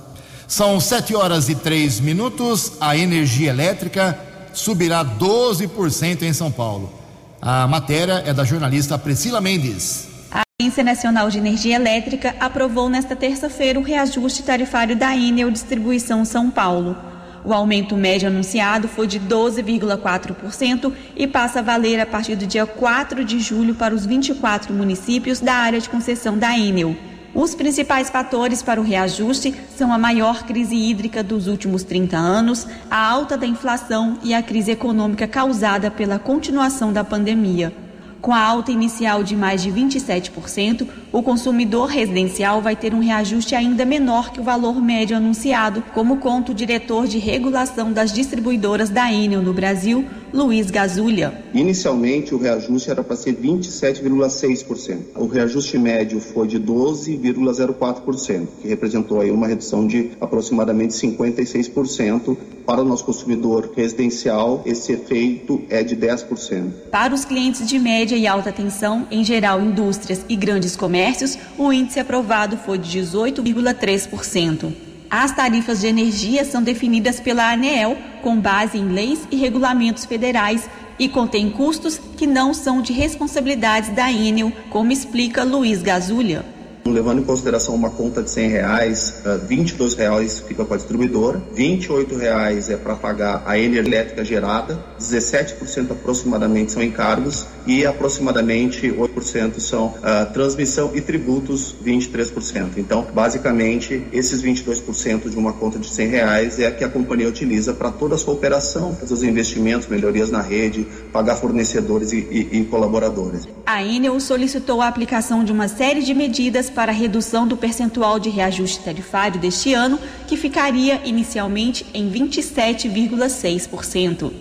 São 0.48 0.80
7 0.80 1.14
horas 1.14 1.48
e 1.48 1.54
3 1.54 2.00
minutos. 2.00 2.72
A 2.80 2.96
energia 2.96 3.50
elétrica 3.50 4.18
subirá 4.52 5.04
12% 5.04 6.22
em 6.22 6.32
São 6.32 6.50
Paulo. 6.50 6.92
A 7.40 7.66
matéria 7.68 8.22
é 8.26 8.34
da 8.34 8.44
jornalista 8.44 8.98
Priscila 8.98 9.40
Mendes. 9.40 10.08
A 10.30 10.42
Agência 10.60 10.84
Nacional 10.84 11.30
de 11.30 11.38
Energia 11.38 11.76
Elétrica 11.76 12.34
aprovou 12.38 12.88
nesta 12.88 13.16
terça-feira 13.16 13.78
o 13.78 13.82
reajuste 13.82 14.42
tarifário 14.42 14.96
da 14.96 15.16
Enel 15.16 15.50
Distribuição 15.50 16.24
São 16.24 16.50
Paulo. 16.50 16.96
O 17.44 17.55
aumento 17.55 17.96
médio 17.96 18.29
anunciado 18.29 18.87
foi 18.87 19.07
de 19.07 19.18
12,4% 19.18 20.92
e 21.16 21.26
passa 21.26 21.61
a 21.61 21.62
valer 21.62 21.98
a 21.98 22.07
partir 22.07 22.37
do 22.37 22.46
dia 22.46 22.66
4 22.66 23.24
de 23.24 23.40
julho 23.40 23.74
para 23.74 23.94
os 23.94 24.05
24 24.05 24.74
municípios 24.74 25.40
da 25.40 25.55
área 25.55 25.81
de 25.81 25.88
concessão 25.88 26.37
da 26.37 26.57
Enel. 26.57 26.94
Os 27.35 27.55
principais 27.55 28.11
fatores 28.11 28.61
para 28.61 28.81
o 28.81 28.85
reajuste 28.85 29.55
são 29.76 29.92
a 29.92 29.98
maior 29.98 30.42
crise 30.42 30.74
hídrica 30.74 31.22
dos 31.22 31.46
últimos 31.46 31.85
30 31.85 32.16
anos, 32.16 32.66
a 32.90 33.09
alta 33.09 33.38
da 33.38 33.46
inflação 33.46 34.18
e 34.22 34.35
a 34.35 34.42
crise 34.42 34.72
econômica 34.72 35.29
causada 35.29 35.90
pela 35.90 36.18
continuação 36.18 36.92
da 36.92 37.05
pandemia. 37.05 37.72
Com 38.20 38.33
a 38.35 38.38
alta 38.38 38.70
inicial 38.70 39.24
de 39.24 39.35
mais 39.35 39.62
de 39.62 39.70
27%, 39.70 40.87
o 41.11 41.22
consumidor 41.22 41.87
residencial 41.88 42.61
vai 42.61 42.76
ter 42.76 42.92
um 42.92 43.00
reajuste 43.00 43.54
ainda 43.54 43.87
menor 43.87 44.30
que 44.30 44.38
o 44.38 44.42
valor 44.42 44.80
médio 44.83 45.16
anunciado, 45.16 45.83
como 45.94 46.18
conta 46.18 46.52
o 46.52 46.54
diretor 46.54 47.06
de 47.06 47.18
regulação 47.18 47.90
das 47.92 48.12
distribuidoras 48.12 48.90
da 48.90 49.11
Enel 49.11 49.40
no 49.40 49.54
Brasil, 49.54 50.04
Luiz 50.35 50.70
Gazulha. 50.70 51.33
Inicialmente, 51.54 52.35
o 52.35 52.38
reajuste 52.38 52.90
era 52.90 53.02
para 53.02 53.16
ser 53.16 53.35
27,6%. 53.35 54.98
O 55.16 55.26
reajuste 55.26 55.78
médio 55.78 56.20
foi 56.20 56.46
de 56.46 56.61
12,04%, 56.61 58.46
que 58.61 58.68
representou 58.68 59.20
aí 59.20 59.30
uma 59.30 59.46
redução 59.46 59.87
de 59.87 60.11
aproximadamente 60.20 60.92
56%. 60.92 62.37
Para 62.70 62.83
o 62.83 62.85
nosso 62.85 63.04
consumidor 63.04 63.72
residencial, 63.76 64.62
esse 64.64 64.92
efeito 64.92 65.61
é 65.68 65.83
de 65.83 65.96
10%. 65.96 66.70
Para 66.92 67.12
os 67.12 67.24
clientes 67.24 67.68
de 67.68 67.80
média 67.80 68.14
e 68.14 68.28
alta 68.28 68.52
tensão, 68.52 69.09
em 69.11 69.24
geral 69.24 69.61
indústrias 69.61 70.24
e 70.28 70.37
grandes 70.37 70.76
comércios, 70.76 71.37
o 71.59 71.72
índice 71.72 71.98
aprovado 71.98 72.56
foi 72.56 72.78
de 72.78 73.00
18,3%. 73.00 74.72
As 75.11 75.35
tarifas 75.35 75.80
de 75.80 75.88
energia 75.88 76.44
são 76.44 76.62
definidas 76.62 77.18
pela 77.18 77.52
ANEEL 77.52 77.98
com 78.22 78.40
base 78.40 78.78
em 78.78 78.87
leis 78.87 79.26
e 79.33 79.37
regulamentos 79.37 80.04
federais 80.04 80.70
e 80.96 81.09
contém 81.09 81.50
custos 81.50 82.00
que 82.16 82.24
não 82.24 82.54
são 82.54 82.80
de 82.80 82.92
responsabilidade 82.92 83.90
da 83.90 84.12
Enel, 84.12 84.52
como 84.70 84.92
explica 84.92 85.42
Luiz 85.42 85.83
Gazulha. 85.83 86.60
Levando 86.90 87.20
em 87.20 87.24
consideração 87.24 87.74
uma 87.74 87.90
conta 87.90 88.22
de 88.22 88.31
100 88.31 88.48
reais, 88.48 89.22
22 89.46 89.94
ah, 89.94 89.96
reais 89.96 90.40
fica 90.40 90.64
com 90.64 90.74
a 90.74 90.76
distribuidora, 90.76 91.42
28 91.55 92.16
reais 92.16 92.68
é 92.68 92.76
para 92.76 92.96
pagar 92.96 93.42
a 93.46 93.59
energia 93.59 93.81
elétrica 93.81 94.24
gerada, 94.24 94.79
17% 94.98 95.92
aproximadamente 95.92 96.72
são 96.72 96.83
encargos 96.83 97.46
e 97.66 97.87
aproximadamente 97.87 98.88
8% 98.88 99.59
são 99.61 99.87
uh, 99.87 100.33
transmissão 100.33 100.90
e 100.94 101.00
tributos, 101.00 101.74
23%. 101.85 102.70
Então, 102.76 103.07
basicamente, 103.12 104.07
esses 104.12 104.42
22% 104.42 105.29
de 105.29 105.37
uma 105.37 105.53
conta 105.53 105.79
de 105.79 105.88
100 105.88 106.09
reais 106.09 106.59
é 106.59 106.66
a 106.66 106.70
que 106.70 106.85
a 106.85 106.88
companhia 106.88 107.29
utiliza 107.29 107.72
para 107.72 107.90
toda 107.90 108.14
a 108.14 108.18
sua 108.18 108.35
operação, 108.35 108.94
fazer 108.96 109.14
os 109.14 109.22
investimentos, 109.22 109.87
melhorias 109.88 110.31
na 110.31 110.40
rede, 110.40 110.87
pagar 111.12 111.37
fornecedores 111.37 112.12
e, 112.12 112.18
e, 112.18 112.61
e 112.61 112.64
colaboradores. 112.64 113.46
A 113.66 113.85
Enel 113.85 114.18
solicitou 114.18 114.81
a 114.83 114.88
aplicação 114.88 115.44
de 115.44 115.53
uma 115.53 115.68
série 115.68 116.03
de 116.03 116.14
medidas 116.14 116.68
para 116.68 116.79
a 116.88 116.94
redução 116.94 117.46
do 117.46 117.56
percentual 117.56 118.18
de 118.18 118.28
reajuste 118.30 118.82
tarifário 118.82 119.40
deste 119.40 119.72
ano, 119.74 119.98
que 120.26 120.36
ficaria 120.36 121.00
inicialmente 121.04 121.86
em 121.92 122.10
27,6%. 122.10 124.32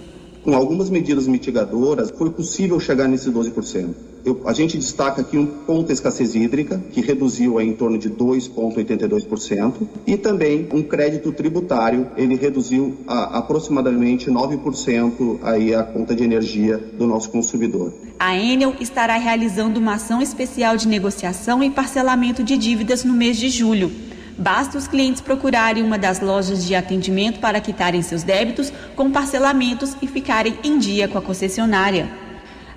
Com 0.44 0.56
algumas 0.56 0.90
medidas 0.90 1.28
mitigadoras, 1.28 2.10
foi 2.12 2.32
possível 2.32 2.80
chegar 2.80 3.08
nesse 3.08 3.30
12%. 3.30 4.09
Eu, 4.26 4.42
a 4.46 4.54
gente 4.54 4.78
destaca 4.78 5.22
aqui 5.22 5.38
um 5.38 5.46
ponto 5.46 5.90
a 5.90 5.94
escassez 5.94 6.36
hídrica, 6.36 6.82
que 6.92 7.02
reduziu 7.02 7.60
em 7.62 7.74
torno 7.74 7.98
de 7.98 8.10
2,82%, 8.10 9.88
e 10.06 10.18
também 10.18 10.68
um 10.74 10.84
crédito 10.84 11.32
tributário, 11.32 12.08
ele 12.18 12.36
reduziu 12.36 12.98
a, 13.08 13.38
aproximadamente 13.38 14.30
9% 14.30 15.40
aí 15.42 15.74
a 15.74 15.84
conta 15.84 16.16
de 16.16 16.24
energia 16.24 16.78
do 16.78 17.08
nosso 17.08 17.30
consumidor. 17.30 17.94
A 18.20 18.36
Enel 18.38 18.76
estará 18.80 19.18
realizando 19.18 19.80
uma 19.80 19.96
ação 19.96 20.22
especial 20.22 20.76
de 20.76 20.88
negociação 20.88 21.64
e 21.64 21.70
parcelamento 21.70 22.44
de 22.44 22.58
dívidas 22.58 23.04
no 23.04 23.14
mês 23.14 23.38
de 23.38 23.50
julho. 23.50 23.92
Basta 24.38 24.78
os 24.78 24.88
clientes 24.88 25.22
procurarem 25.22 25.84
uma 25.84 25.98
das 25.98 26.22
lojas 26.22 26.66
de 26.66 26.74
atendimento 26.74 27.40
para 27.40 27.60
quitarem 27.60 28.02
seus 28.02 28.24
débitos 28.24 28.72
com 28.96 29.12
parcelamentos 29.12 29.98
e 30.02 30.08
ficarem 30.08 30.58
em 30.64 30.78
dia 30.78 31.10
com 31.10 31.18
a 31.18 31.22
concessionária. 31.22 32.29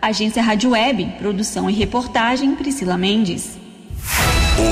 Agência 0.02 0.42
Rádio 0.42 0.70
Web, 0.70 1.14
produção 1.20 1.70
e 1.70 1.72
reportagem 1.72 2.56
Priscila 2.56 2.98
Mendes. 2.98 3.50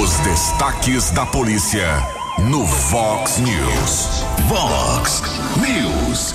Os 0.02 0.18
destaques 0.26 1.12
da 1.12 1.24
polícia 1.24 1.86
no 2.50 2.66
Fox 2.66 3.38
News. 3.38 4.24
Fox 4.48 5.22
News. 5.56 6.34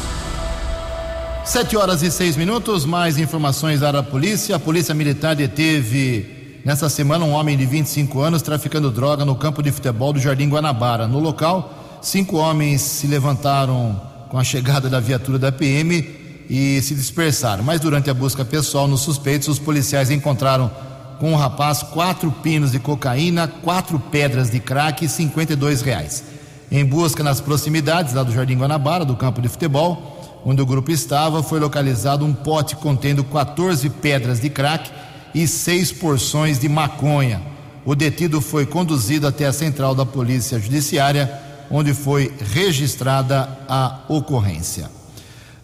Sete 1.44 1.76
horas 1.76 2.04
e 2.04 2.10
seis 2.10 2.38
minutos, 2.38 2.86
mais 2.86 3.18
informações 3.18 3.82
da 3.82 4.02
polícia. 4.02 4.56
A 4.56 4.60
polícia 4.60 4.96
militar 4.96 5.36
deteve 5.36 6.62
nessa 6.64 6.88
semana 6.88 7.26
um 7.26 7.34
homem 7.34 7.58
de 7.58 7.66
25 7.66 8.22
anos 8.22 8.42
traficando 8.42 8.90
droga 8.90 9.26
no 9.26 9.36
campo 9.36 9.62
de 9.62 9.74
futebol 9.74 10.14
do 10.14 10.22
Jardim 10.22 10.48
Guanabara. 10.48 11.06
No 11.06 11.20
local, 11.20 12.00
cinco 12.02 12.38
homens 12.38 12.80
se 12.80 13.08
levantaram 13.08 14.02
com 14.30 14.38
a 14.38 14.44
chegada 14.46 14.90
da 14.90 15.02
viatura 15.02 15.38
da 15.38 15.52
PM 15.52 16.24
e 16.50 16.82
se 16.82 16.96
dispersaram. 16.96 17.64
Mas 17.64 17.80
durante 17.80 18.10
a 18.10 18.14
busca 18.14 18.46
pessoal 18.46 18.88
nos 18.88 19.02
suspeitos, 19.02 19.48
os 19.48 19.60
policiais 19.60 20.12
encontraram 20.12 20.72
com 21.20 21.34
o 21.34 21.38
rapaz 21.38 21.82
quatro 21.82 22.32
pinos 22.32 22.72
de 22.72 22.80
cocaína, 22.80 23.48
quatro 23.48 24.00
pedras 24.00 24.50
de 24.50 24.60
crack 24.60 25.06
e 25.06 25.10
52 25.10 25.82
reais. 25.82 26.24
Em 26.72 26.84
busca 26.84 27.24
nas 27.24 27.40
proximidades 27.40 28.14
lá 28.14 28.24
do 28.24 28.32
Jardim 28.32 28.58
Guanabara, 28.58 29.06
do 29.06 29.16
campo 29.16 29.42
de 29.42 29.48
futebol, 29.48 30.42
onde 30.46 30.62
o 30.62 30.66
grupo 30.66 30.92
estava, 30.92 31.42
foi 31.42 31.60
localizado 31.60 32.26
um 32.26 32.34
pote 32.34 32.76
contendo 32.76 33.24
14 33.24 33.90
pedras 33.90 34.40
de 34.40 34.50
crack 34.50 34.90
e 35.34 35.48
seis 35.48 35.92
porções 35.92 36.60
de 36.60 36.70
maconha. 36.70 37.42
O 37.86 37.96
detido 37.96 38.42
foi 38.42 38.66
conduzido 38.66 39.28
até 39.28 39.46
a 39.46 39.54
central 39.54 39.94
da 39.94 40.06
Polícia 40.06 40.60
Judiciária, 40.60 41.32
onde 41.70 41.94
foi 41.94 42.34
registrada 42.54 43.60
a 43.68 44.02
ocorrência. 44.08 44.95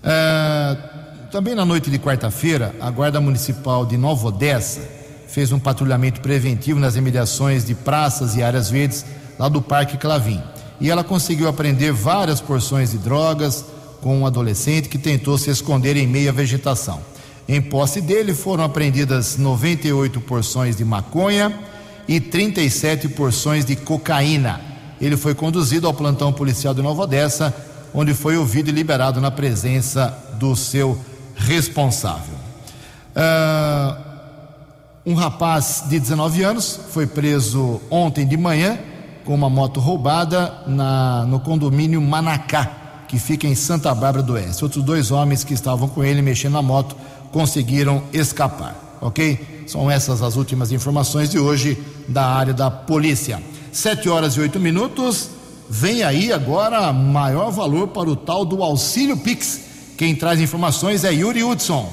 É, 0.04 0.78
também 1.32 1.56
na 1.56 1.64
noite 1.64 1.90
de 1.90 2.00
quarta-feira, 2.00 2.76
a 2.80 2.90
Guarda 2.90 3.22
Municipal 3.22 3.86
de 3.86 3.98
Nova 3.98 4.28
Odessa 4.28 4.82
fez 5.28 5.52
um 5.52 5.60
patrulhamento 5.60 6.20
preventivo 6.20 6.80
nas 6.80 6.96
imediações 6.96 7.64
de 7.64 7.74
praças 7.74 8.36
e 8.36 8.44
áreas 8.44 8.70
verdes 8.70 9.06
lá 9.40 9.48
do 9.48 9.62
Parque 9.62 9.98
Clavim. 9.98 10.42
E 10.80 10.90
ela 10.90 11.04
conseguiu 11.04 11.48
apreender 11.48 11.94
várias 11.94 12.42
porções 12.42 12.92
de 12.92 12.98
drogas, 12.98 13.64
com 14.02 14.20
um 14.20 14.26
adolescente 14.26 14.90
que 14.90 14.98
tentou 14.98 15.38
se 15.38 15.50
esconder 15.50 15.96
em 15.96 16.08
meia 16.08 16.34
vegetação. 16.34 17.00
Em 17.48 17.62
posse 17.62 18.02
dele 18.02 18.34
foram 18.34 18.64
apreendidas 18.64 19.38
98 19.38 20.20
porções 20.22 20.76
de 20.76 20.84
maconha 20.84 21.54
e 22.08 22.20
37 22.20 23.10
porções 23.10 23.64
de 23.64 23.76
cocaína. 23.76 24.60
Ele 25.00 25.16
foi 25.16 25.34
conduzido 25.34 25.88
ao 25.88 25.94
plantão 25.94 26.34
policial 26.34 26.74
de 26.74 26.82
Nova 26.82 27.04
Odessa, 27.04 27.56
onde 27.94 28.14
foi 28.14 28.38
ouvido 28.38 28.70
e 28.70 28.72
liberado 28.72 29.20
na 29.20 29.32
presença 29.32 30.18
do 30.40 30.56
seu 30.56 31.00
responsável. 31.36 32.36
Uh, 33.16 34.12
um 35.06 35.14
rapaz 35.16 35.84
de 35.88 36.00
19 36.00 36.44
anos 36.44 36.80
foi 36.92 37.08
preso 37.08 37.82
ontem 37.90 38.26
de 38.26 38.38
manhã 38.38 38.78
com 39.26 39.34
uma 39.34 39.50
moto 39.50 39.80
roubada 39.80 40.64
na, 40.68 41.26
no 41.26 41.40
condomínio 41.40 42.02
Manacá 42.02 42.82
que 43.12 43.20
fica 43.20 43.46
em 43.46 43.56
Santa 43.56 43.94
Bárbara 43.94 44.24
do 44.24 44.34
Oeste. 44.34 44.64
Outros 44.64 44.82
dois 44.86 45.12
homens 45.12 45.44
que 45.44 45.54
estavam 45.54 45.90
com 45.90 46.02
ele 46.02 46.22
mexendo 46.22 46.54
na 46.54 46.62
moto 46.62 46.96
conseguiram 47.30 48.04
escapar, 48.14 48.74
ok? 49.02 49.66
São 49.68 49.92
essas 49.92 50.22
as 50.22 50.38
últimas 50.38 50.72
informações 50.72 51.30
de 51.30 51.38
hoje 51.38 51.78
da 52.08 52.26
área 52.26 52.54
da 52.54 52.72
polícia. 52.72 53.44
Sete 53.70 54.08
horas 54.08 54.36
e 54.36 54.40
oito 54.40 54.62
minutos. 54.62 55.30
Vem 55.74 56.04
aí 56.04 56.34
agora 56.34 56.92
maior 56.92 57.50
valor 57.50 57.88
para 57.88 58.10
o 58.10 58.16
tal 58.18 58.44
do 58.44 58.62
auxílio 58.62 59.16
Pix. 59.16 59.94
Quem 59.98 60.14
traz 60.14 60.42
informações 60.42 61.06
é 61.06 61.14
Yuri 61.14 61.46
Hudson. 61.46 61.90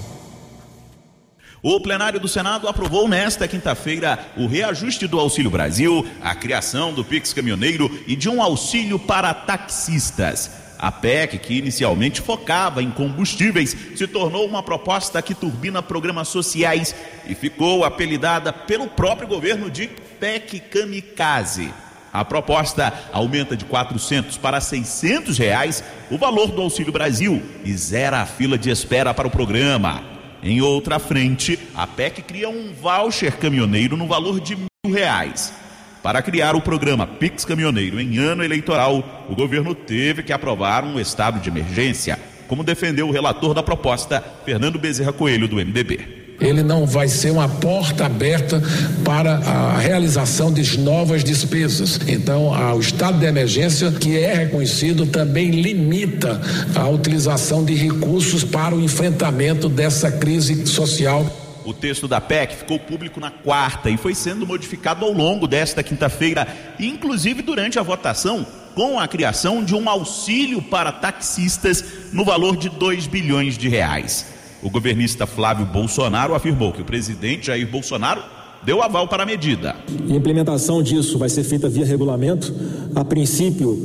O 1.63 1.81
plenário 1.81 2.19
do 2.19 2.27
Senado 2.27 2.67
aprovou 2.67 3.07
nesta 3.07 3.47
quinta-feira 3.47 4.19
o 4.37 4.49
reajuste 4.49 5.07
do 5.07 5.21
Auxílio 5.21 5.49
Brasil, 5.49 6.05
a 6.21 6.35
criação 6.35 6.93
do 6.93 7.05
Pix 7.05 7.33
Caminhoneiro 7.33 7.89
e 8.05 8.17
de 8.17 8.29
um 8.29 8.43
auxílio 8.43 8.99
para 8.99 9.33
taxistas. 9.33 10.51
A 10.77 10.91
PEC, 10.91 11.39
que 11.39 11.55
inicialmente 11.55 12.21
focava 12.21 12.83
em 12.83 12.91
combustíveis, 12.91 13.77
se 13.95 14.09
tornou 14.09 14.45
uma 14.45 14.63
proposta 14.63 15.23
que 15.23 15.37
turbina 15.37 15.81
programas 15.81 16.27
sociais 16.27 16.97
e 17.29 17.35
ficou 17.37 17.85
apelidada 17.85 18.53
pelo 18.53 18.89
próprio 18.89 19.29
governo 19.29 19.71
de 19.71 19.87
PEC 20.19 20.59
Kamikaze. 20.59 21.73
A 22.19 22.25
proposta 22.25 22.93
aumenta 23.13 23.57
de 23.57 23.65
400 23.65 24.37
para 24.39 24.61
600 24.61 25.39
reais 25.39 25.85
o 26.11 26.19
valor 26.19 26.49
do 26.49 26.61
Auxílio 26.61 26.93
Brasil 26.93 27.41
e 27.65 27.73
zera 27.77 28.19
a 28.23 28.27
fila 28.27 28.59
de 28.59 28.71
espera 28.71 29.15
para 29.15 29.29
o 29.29 29.31
programa. 29.31 30.03
Em 30.43 30.61
outra 30.61 30.99
frente, 30.99 31.57
a 31.77 31.87
PEC 31.87 32.23
cria 32.23 32.49
um 32.49 32.73
voucher 32.73 33.37
caminhoneiro 33.37 33.97
no 33.97 34.09
valor 34.09 34.41
de 34.41 34.57
mil 34.57 34.93
reais. 34.93 35.55
Para 36.03 36.21
criar 36.21 36.57
o 36.57 36.61
programa 36.61 37.07
Pix 37.07 37.45
Caminhoneiro 37.45 38.01
em 38.01 38.19
ano 38.19 38.43
eleitoral, 38.43 39.27
o 39.29 39.37
governo 39.37 39.73
teve 39.73 40.25
que 40.25 40.33
aprovar 40.33 40.83
um 40.83 40.99
estado 40.99 41.39
de 41.39 41.49
emergência, 41.49 42.19
como 42.49 42.65
defendeu 42.65 43.09
o 43.09 43.13
relator 43.13 43.55
da 43.55 43.63
proposta, 43.63 44.25
Fernando 44.45 44.77
Bezerra 44.77 45.13
Coelho, 45.13 45.47
do 45.47 45.55
MDB 45.57 46.18
ele 46.41 46.63
não 46.63 46.87
vai 46.87 47.09
ser 47.09 47.31
uma 47.31 47.49
porta 47.49 48.07
aberta 48.07 48.63
para 49.05 49.39
a 49.39 49.79
realização 49.79 50.53
de 50.53 50.79
novas 50.79 51.25
despesas. 51.25 52.01
Então, 52.07 52.51
o 52.75 52.81
estado 52.81 53.19
de 53.19 53.27
emergência, 53.27 53.91
que 53.91 54.17
é 54.17 54.35
reconhecido, 54.35 55.07
também 55.07 55.51
limita 55.51 56.41
a 56.75 56.89
utilização 56.89 57.65
de 57.65 57.75
recursos 57.75 58.45
para 58.45 58.75
o 58.75 58.81
enfrentamento 58.81 59.69
dessa 59.69 60.13
crise 60.13 60.67
social. 60.67 61.27
O 61.65 61.75
texto 61.75 62.07
da 62.09 62.21
PEC 62.21 62.55
ficou 62.55 62.79
público 62.79 63.21
na 63.21 63.31
quarta 63.31 63.91
e 63.91 63.97
foi 63.97 64.15
sendo 64.15 64.47
modificado 64.47 65.05
ao 65.05 65.13
longo 65.13 65.47
desta 65.47 65.83
quinta-feira, 65.83 66.47
inclusive 66.79 67.43
durante 67.43 67.79
a 67.79 67.83
votação, 67.83 68.47
com 68.75 68.99
a 68.99 69.09
criação 69.09 69.63
de 69.63 69.75
um 69.75 69.89
auxílio 69.89 70.63
para 70.63 70.93
taxistas 70.93 71.85
no 72.13 72.25
valor 72.25 72.57
de 72.57 72.69
2 72.69 73.09
bilhões 73.09 73.59
de 73.59 73.69
reais. 73.69 74.38
O 74.63 74.71
governista 74.71 75.27
Flávio 75.27 75.67
Bolsonaro 75.67 76.35
afirmou 76.35 76.73
que 76.73 76.83
o 76.83 76.85
presidente 76.85 77.47
Jair 77.47 77.67
Bolsonaro 77.69 78.23
deu 78.63 78.83
aval 78.83 79.07
para 79.07 79.23
a 79.23 79.27
medida. 79.27 79.77
a 79.89 80.15
implementação 80.15 80.83
disso 80.83 81.17
vai 81.17 81.29
ser 81.29 81.45
feita 81.45 81.69
via 81.69 81.87
regulamento, 81.87 82.53
a 82.95 83.05
princípio, 83.05 83.79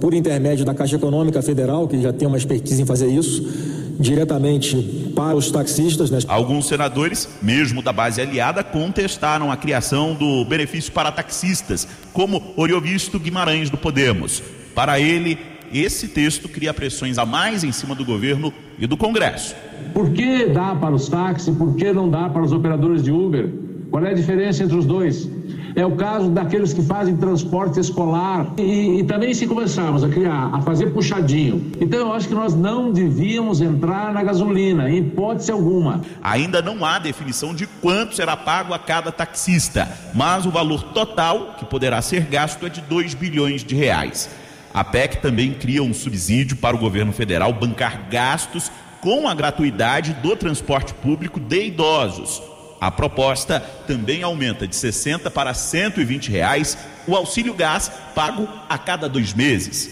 por 0.00 0.14
intermédio 0.14 0.64
da 0.64 0.72
Caixa 0.72 0.96
Econômica 0.96 1.42
Federal, 1.42 1.88
que 1.88 2.00
já 2.00 2.12
tem 2.12 2.28
uma 2.28 2.38
expertise 2.38 2.80
em 2.80 2.86
fazer 2.86 3.08
isso 3.08 3.42
diretamente 3.98 5.12
para 5.14 5.36
os 5.36 5.50
taxistas. 5.50 6.10
Né? 6.10 6.18
Alguns 6.28 6.66
senadores, 6.66 7.28
mesmo 7.42 7.82
da 7.82 7.92
base 7.92 8.20
aliada, 8.20 8.62
contestaram 8.62 9.50
a 9.50 9.56
criação 9.56 10.14
do 10.14 10.44
benefício 10.44 10.92
para 10.92 11.10
taxistas, 11.10 11.86
como 12.12 12.54
Oriovisto 12.56 13.18
Guimarães 13.18 13.68
do 13.68 13.76
Podemos. 13.76 14.42
Para 14.74 15.00
ele, 15.00 15.38
esse 15.72 16.08
texto 16.08 16.48
cria 16.48 16.72
pressões 16.72 17.18
a 17.18 17.26
mais 17.26 17.64
em 17.64 17.72
cima 17.72 17.94
do 17.94 18.04
governo 18.04 18.52
e 18.78 18.86
do 18.86 18.96
Congresso. 18.96 19.54
Por 19.92 20.10
que 20.10 20.46
dá 20.46 20.74
para 20.74 20.94
os 20.94 21.08
táxis, 21.08 21.54
por 21.56 21.74
que 21.76 21.92
não 21.92 22.08
dá 22.08 22.28
para 22.28 22.42
os 22.42 22.52
operadores 22.52 23.02
de 23.02 23.12
Uber? 23.12 23.48
Qual 23.90 24.04
é 24.04 24.10
a 24.10 24.14
diferença 24.14 24.64
entre 24.64 24.76
os 24.76 24.84
dois? 24.84 25.30
É 25.76 25.84
o 25.84 25.96
caso 25.96 26.30
daqueles 26.30 26.72
que 26.72 26.82
fazem 26.82 27.16
transporte 27.16 27.80
escolar. 27.80 28.52
E, 28.58 29.00
e, 29.00 29.04
também 29.04 29.34
se 29.34 29.46
começarmos 29.46 30.04
a 30.04 30.08
criar, 30.08 30.50
a 30.52 30.60
fazer 30.60 30.92
puxadinho. 30.92 31.72
Então 31.80 31.98
eu 31.98 32.12
acho 32.12 32.28
que 32.28 32.34
nós 32.34 32.54
não 32.54 32.92
devíamos 32.92 33.60
entrar 33.60 34.12
na 34.12 34.22
gasolina, 34.22 34.88
em 34.88 34.98
hipótese 34.98 35.50
alguma. 35.50 36.00
Ainda 36.22 36.62
não 36.62 36.84
há 36.84 36.98
definição 37.00 37.52
de 37.54 37.66
quanto 37.66 38.14
será 38.14 38.36
pago 38.36 38.72
a 38.72 38.78
cada 38.78 39.10
taxista, 39.10 39.88
mas 40.14 40.46
o 40.46 40.50
valor 40.50 40.82
total 40.82 41.54
que 41.58 41.64
poderá 41.64 42.00
ser 42.00 42.22
gasto 42.22 42.64
é 42.66 42.68
de 42.68 42.80
2 42.82 43.14
bilhões 43.14 43.64
de 43.64 43.74
reais. 43.74 44.30
A 44.74 44.82
PEC 44.82 45.22
também 45.22 45.54
cria 45.54 45.84
um 45.84 45.94
subsídio 45.94 46.56
para 46.56 46.74
o 46.74 46.78
governo 46.80 47.12
federal 47.12 47.52
bancar 47.52 48.08
gastos 48.10 48.72
com 49.00 49.28
a 49.28 49.34
gratuidade 49.34 50.14
do 50.14 50.34
transporte 50.34 50.92
público 50.94 51.38
de 51.38 51.66
idosos. 51.66 52.42
A 52.80 52.90
proposta 52.90 53.60
também 53.86 54.24
aumenta 54.24 54.66
de 54.66 54.74
60 54.74 55.30
para 55.30 55.54
120 55.54 56.28
reais 56.28 56.76
o 57.06 57.14
auxílio 57.14 57.54
gás 57.54 57.88
pago 58.16 58.48
a 58.68 58.76
cada 58.76 59.08
dois 59.08 59.32
meses. 59.32 59.90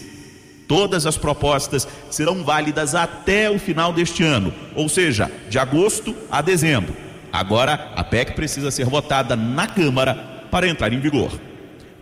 Todas 0.67 1.05
as 1.05 1.15
propostas 1.15 1.87
serão 2.11 2.43
válidas 2.43 2.93
até 2.93 3.49
o 3.49 3.57
final 3.57 3.93
deste 3.93 4.21
ano, 4.21 4.53
ou 4.75 4.89
seja, 4.89 5.31
de 5.49 5.57
agosto 5.57 6.13
a 6.29 6.41
dezembro. 6.41 6.93
Agora, 7.31 7.93
a 7.95 8.03
PEC 8.03 8.33
precisa 8.33 8.69
ser 8.69 8.85
votada 8.85 9.35
na 9.35 9.65
Câmara 9.65 10.15
para 10.51 10.67
entrar 10.67 10.91
em 10.91 10.99
vigor. 10.99 11.31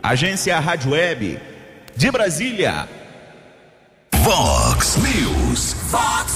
Agência 0.02 0.58
Rádio 0.58 0.90
Web 0.90 1.51
de 1.96 2.10
Brasília. 2.10 2.88
Vox 4.14 4.96
News. 4.96 5.76
Vox 5.90 6.32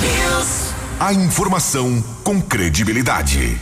News. 0.00 0.74
A 1.00 1.12
informação 1.12 2.02
com 2.22 2.40
credibilidade. 2.40 3.58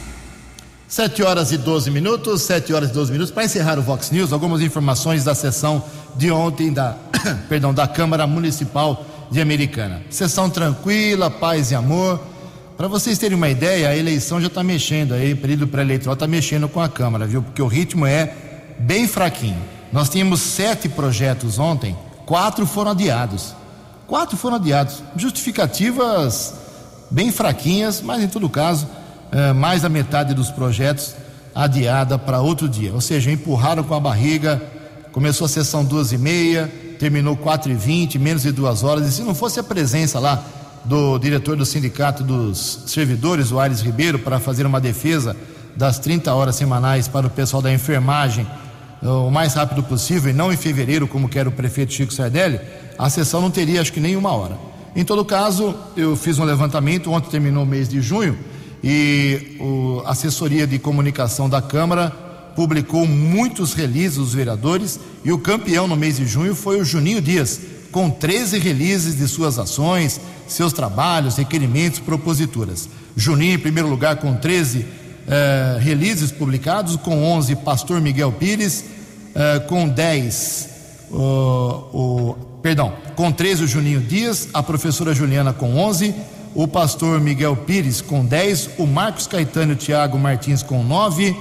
7 0.87 1.23
horas 1.23 1.53
e 1.53 1.57
12 1.57 1.91
minutos, 1.91 2.43
7 2.43 2.73
horas 2.75 2.91
e 2.91 2.93
12 2.93 3.13
minutos. 3.13 3.33
Para 3.33 3.45
encerrar 3.45 3.79
o 3.79 3.83
Vox 3.83 4.11
News, 4.11 4.33
algumas 4.33 4.61
informações 4.61 5.25
da 5.25 5.35
sessão 5.35 5.83
de 6.17 6.31
ontem 6.31 6.73
da, 6.73 6.97
perdão, 7.49 7.73
da 7.73 7.89
Câmara 7.89 8.27
Municipal 8.27 9.07
de 9.31 9.41
Americana. 9.41 10.03
Sessão 10.11 10.51
tranquila, 10.51 11.31
paz 11.31 11.71
e 11.71 11.75
amor. 11.75 12.21
Para 12.77 12.89
vocês 12.89 13.17
terem 13.19 13.37
uma 13.37 13.49
ideia, 13.49 13.89
a 13.89 13.97
eleição 13.97 14.41
já 14.41 14.49
está 14.49 14.63
mexendo 14.63 15.15
aí, 15.15 15.33
o 15.33 15.37
período 15.37 15.67
pré-eleitoral 15.67 16.15
está 16.15 16.27
mexendo 16.27 16.69
com 16.69 16.81
a 16.81 16.89
Câmara, 16.89 17.27
viu? 17.27 17.43
Porque 17.43 17.63
o 17.63 17.67
ritmo 17.67 18.07
é 18.07 18.35
bem 18.79 19.09
fraquinho. 19.09 19.82
Nós 19.93 20.09
tínhamos 20.09 20.41
sete 20.41 20.89
projetos 20.89 21.59
ontem, 21.59 21.97
quatro 22.25 22.67
foram 22.67 22.93
adiados. 22.93 23.55
Quatro 24.07 24.37
foram 24.37 24.57
adiados. 24.57 25.03
Justificativas 25.17 26.55
bem 27.11 27.31
fraquinhas, 27.31 28.01
mas 28.01 28.23
em 28.23 28.29
todo 28.29 28.49
caso 28.49 28.89
é, 29.31 29.53
mais 29.53 29.83
da 29.83 29.89
metade 29.91 30.33
dos 30.33 30.51
projetos 30.51 31.15
adiada 31.55 32.19
para 32.19 32.41
outro 32.41 32.69
dia. 32.69 32.93
Ou 32.95 33.01
seja, 33.03 33.31
empurraram 33.31 33.85
com 33.85 33.95
a 33.95 34.01
barriga. 34.01 34.61
Começou 35.13 35.45
a 35.45 35.49
sessão 35.49 35.85
duas 35.85 36.11
e 36.11 36.17
meia, 36.17 36.73
terminou 36.99 37.37
quatro 37.37 37.71
e 37.71 37.75
vinte, 37.75 38.19
menos 38.19 38.43
de 38.43 38.53
duas 38.53 38.83
horas. 38.83 39.07
E 39.07 39.13
se 39.13 39.23
não 39.23 39.35
fosse 39.35 39.61
a 39.61 39.63
presença 39.63 40.19
lá 40.19 40.43
do 40.87 41.19
diretor 41.19 41.55
do 41.55 41.67
sindicato 41.67 42.25
dos 42.25 42.85
servidores, 42.87 43.53
o 43.53 43.61
Aires 43.61 43.83
Ribeiro, 43.83 44.19
para 44.19 44.41
fazer 44.41 44.65
uma 44.65 44.81
defesa 44.81 45.37
das 45.77 45.99
30 45.99 46.33
horas 46.35 46.57
semanais 46.57 47.09
para 47.09 47.27
o 47.27 47.31
pessoal 47.31 47.63
da 47.63 47.73
enfermagem 47.73 48.47
o 49.03 49.31
mais 49.31 49.55
rápido 49.55 49.83
possível 49.83 50.31
e 50.31 50.33
não 50.33 50.53
em 50.53 50.57
fevereiro, 50.57 51.09
como 51.09 51.29
quer 51.29 51.49
o 51.49 51.53
prefeito 51.53 51.93
Chico 51.93 52.13
Sardelli, 52.13 52.61
a 52.99 53.11
sessão 53.11 53.41
não 53.41 53.51
teria 53.51 53.81
acho 53.81 53.93
que 53.93 54.01
nem 54.01 54.17
uma 54.17 54.31
hora. 54.33 54.57
Em 54.95 55.05
todo 55.05 55.25
caso, 55.25 55.75
eu 55.97 56.15
fiz 56.15 56.39
um 56.39 56.45
levantamento, 56.45 57.11
ontem 57.11 57.31
terminou 57.31 57.65
o 57.65 57.67
mês 57.67 57.89
de 57.89 58.01
junho, 58.01 58.39
e 58.85 59.59
a 60.05 60.11
assessoria 60.11 60.67
de 60.67 60.79
comunicação 60.79 61.49
da 61.49 61.63
Câmara 61.63 62.11
publicou 62.55 63.07
muitos 63.07 63.73
releases 63.73 64.19
dos 64.19 64.35
vereadores, 64.35 65.01
e 65.25 65.33
o 65.33 65.39
campeão 65.39 65.89
no 65.89 65.97
mês 65.97 66.19
de 66.19 66.27
junho 66.27 66.55
foi 66.55 66.81
o 66.81 66.85
Juninho 66.85 67.21
Dias, 67.21 67.61
com 67.91 68.09
13 68.11 68.59
releases 68.59 69.17
de 69.17 69.27
suas 69.27 69.59
ações, 69.59 70.21
seus 70.47 70.73
trabalhos, 70.73 71.37
requerimentos, 71.37 71.99
proposituras. 71.99 72.89
Juninho, 73.17 73.55
em 73.55 73.59
primeiro 73.59 73.89
lugar, 73.89 74.17
com 74.17 74.35
13 74.35 74.85
eh, 75.27 75.79
releases 75.81 76.33
publicados, 76.33 76.97
com 76.97 77.25
11, 77.25 77.57
Pastor 77.57 78.01
Miguel 78.01 78.33
Pires, 78.33 78.85
eh, 79.35 79.61
com 79.61 79.89
10, 79.89 80.69
o, 81.11 81.19
o, 81.19 82.37
perdão, 82.63 82.93
com 83.15 83.31
13, 83.31 83.65
o 83.65 83.67
Juninho 83.67 84.01
Dias, 84.01 84.49
a 84.53 84.63
professora 84.63 85.15
Juliana 85.15 85.53
com 85.53 85.77
11, 85.77 86.15
o 86.55 86.69
pastor 86.69 87.21
Miguel 87.21 87.57
Pires 87.57 88.01
com 88.01 88.25
10, 88.25 88.71
o 88.79 88.87
Marcos 88.87 89.27
Caetano 89.27 89.75
Tiago 89.75 90.19
Martins 90.19 90.63
com 90.63 90.83
9, 90.83 91.35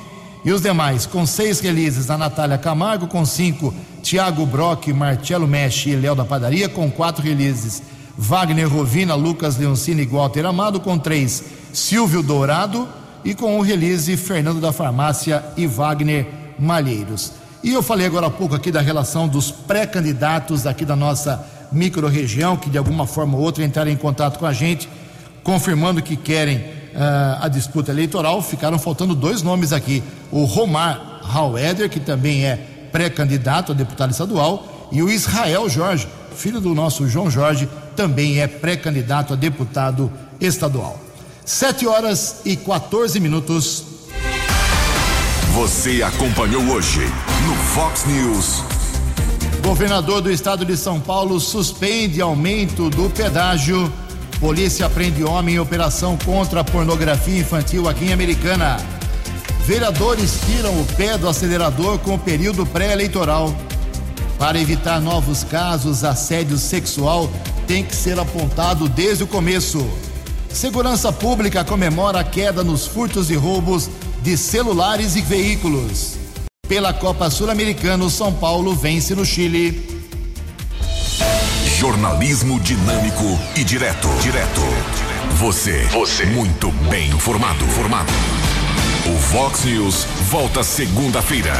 e 0.43 0.51
os 0.51 0.61
demais, 0.61 1.05
com 1.05 1.25
seis 1.25 1.59
releases, 1.59 2.09
a 2.09 2.17
Natália 2.17 2.57
Camargo, 2.57 3.07
com 3.07 3.23
cinco, 3.25 3.73
Tiago 4.01 4.45
Brock, 4.45 4.87
Marcelo 4.87 5.47
Mexe 5.47 5.91
e 5.91 5.95
Léo 5.95 6.15
da 6.15 6.25
Padaria, 6.25 6.67
com 6.67 6.89
quatro 6.89 7.23
releases, 7.23 7.83
Wagner 8.17 8.67
Rovina, 8.67 9.13
Lucas 9.13 9.57
Leoncini 9.57 10.01
e 10.01 10.05
Walter 10.07 10.45
Amado, 10.45 10.79
com 10.79 10.97
três, 10.97 11.43
Silvio 11.71 12.23
Dourado, 12.23 12.87
e 13.23 13.33
com 13.33 13.57
o 13.57 13.61
release, 13.61 14.15
Fernando 14.17 14.59
da 14.59 14.71
Farmácia 14.71 15.43
e 15.55 15.67
Wagner 15.67 16.27
Malheiros. 16.57 17.33
E 17.63 17.71
eu 17.73 17.83
falei 17.83 18.07
agora 18.07 18.27
há 18.27 18.31
pouco 18.31 18.55
aqui 18.55 18.71
da 18.71 18.81
relação 18.81 19.27
dos 19.27 19.51
pré-candidatos 19.51 20.65
aqui 20.65 20.83
da 20.83 20.95
nossa 20.95 21.45
microrregião, 21.71 22.57
que 22.57 22.69
de 22.69 22.77
alguma 22.77 23.05
forma 23.07 23.37
ou 23.37 23.43
outra 23.43 23.63
entraram 23.63 23.91
em 23.91 23.95
contato 23.95 24.39
com 24.39 24.45
a 24.45 24.53
gente, 24.53 24.89
confirmando 25.43 26.01
que 26.01 26.15
querem 26.15 26.57
uh, 26.57 27.41
a 27.41 27.47
disputa 27.47 27.91
eleitoral, 27.91 28.41
ficaram 28.41 28.77
faltando 28.77 29.15
dois 29.15 29.41
nomes 29.41 29.71
aqui: 29.71 30.03
o 30.31 30.43
Romar 30.43 31.21
Haueder, 31.23 31.89
que 31.89 31.99
também 31.99 32.45
é 32.45 32.57
pré-candidato 32.91 33.71
a 33.71 33.75
deputado 33.75 34.11
estadual, 34.11 34.89
e 34.91 35.01
o 35.01 35.09
Israel 35.09 35.69
Jorge, 35.69 36.07
filho 36.35 36.59
do 36.59 36.75
nosso 36.75 37.07
João 37.07 37.29
Jorge, 37.29 37.69
também 37.95 38.41
é 38.41 38.47
pré-candidato 38.47 39.33
a 39.33 39.35
deputado 39.35 40.11
estadual. 40.39 41.00
Sete 41.53 41.85
horas 41.85 42.37
e 42.45 42.55
14 42.55 43.19
minutos. 43.19 43.83
Você 45.53 46.01
acompanhou 46.01 46.63
hoje 46.69 47.01
no 47.45 47.55
Fox 47.73 48.05
News. 48.05 48.63
Governador 49.61 50.21
do 50.21 50.31
estado 50.31 50.63
de 50.63 50.77
São 50.77 50.97
Paulo 51.01 51.41
suspende 51.41 52.21
aumento 52.21 52.89
do 52.89 53.09
pedágio 53.09 53.91
Polícia 54.39 54.89
prende 54.89 55.25
homem 55.25 55.55
em 55.55 55.59
operação 55.59 56.17
contra 56.23 56.61
a 56.61 56.63
pornografia 56.63 57.41
infantil 57.41 57.89
aqui 57.89 58.05
em 58.05 58.13
Americana. 58.13 58.77
Vereadores 59.65 60.39
tiram 60.45 60.71
o 60.79 60.85
pé 60.95 61.17
do 61.17 61.27
acelerador 61.27 61.99
com 61.99 62.15
o 62.15 62.19
período 62.19 62.65
pré-eleitoral. 62.65 63.53
Para 64.39 64.57
evitar 64.57 65.01
novos 65.01 65.43
casos, 65.43 66.05
assédio 66.05 66.57
sexual 66.57 67.29
tem 67.67 67.83
que 67.83 67.93
ser 67.93 68.17
apontado 68.17 68.87
desde 68.87 69.25
o 69.25 69.27
começo. 69.27 69.85
Segurança 70.53 71.11
Pública 71.11 71.63
comemora 71.63 72.19
a 72.19 72.23
queda 72.23 72.63
nos 72.63 72.85
furtos 72.85 73.29
e 73.29 73.35
roubos 73.35 73.89
de 74.21 74.37
celulares 74.37 75.15
e 75.15 75.21
veículos. 75.21 76.17
Pela 76.67 76.93
Copa 76.93 77.29
Sul-Americana, 77.29 78.09
São 78.09 78.33
Paulo 78.33 78.75
vence 78.75 79.15
no 79.15 79.25
Chile. 79.25 80.01
Jornalismo 81.77 82.59
dinâmico 82.59 83.39
e 83.55 83.63
direto. 83.63 84.07
Direto. 84.21 84.61
Você. 85.35 85.83
Você. 85.85 86.25
Muito 86.27 86.71
bem 86.89 87.09
informado. 87.09 87.65
Formado. 87.67 88.13
O 89.07 89.17
Vox 89.33 89.65
News 89.65 90.05
volta 90.29 90.63
segunda-feira. 90.63 91.53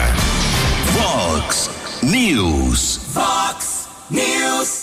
Vox 0.93 1.69
News. 2.03 2.99
Vox 3.13 3.87
News. 4.09 4.79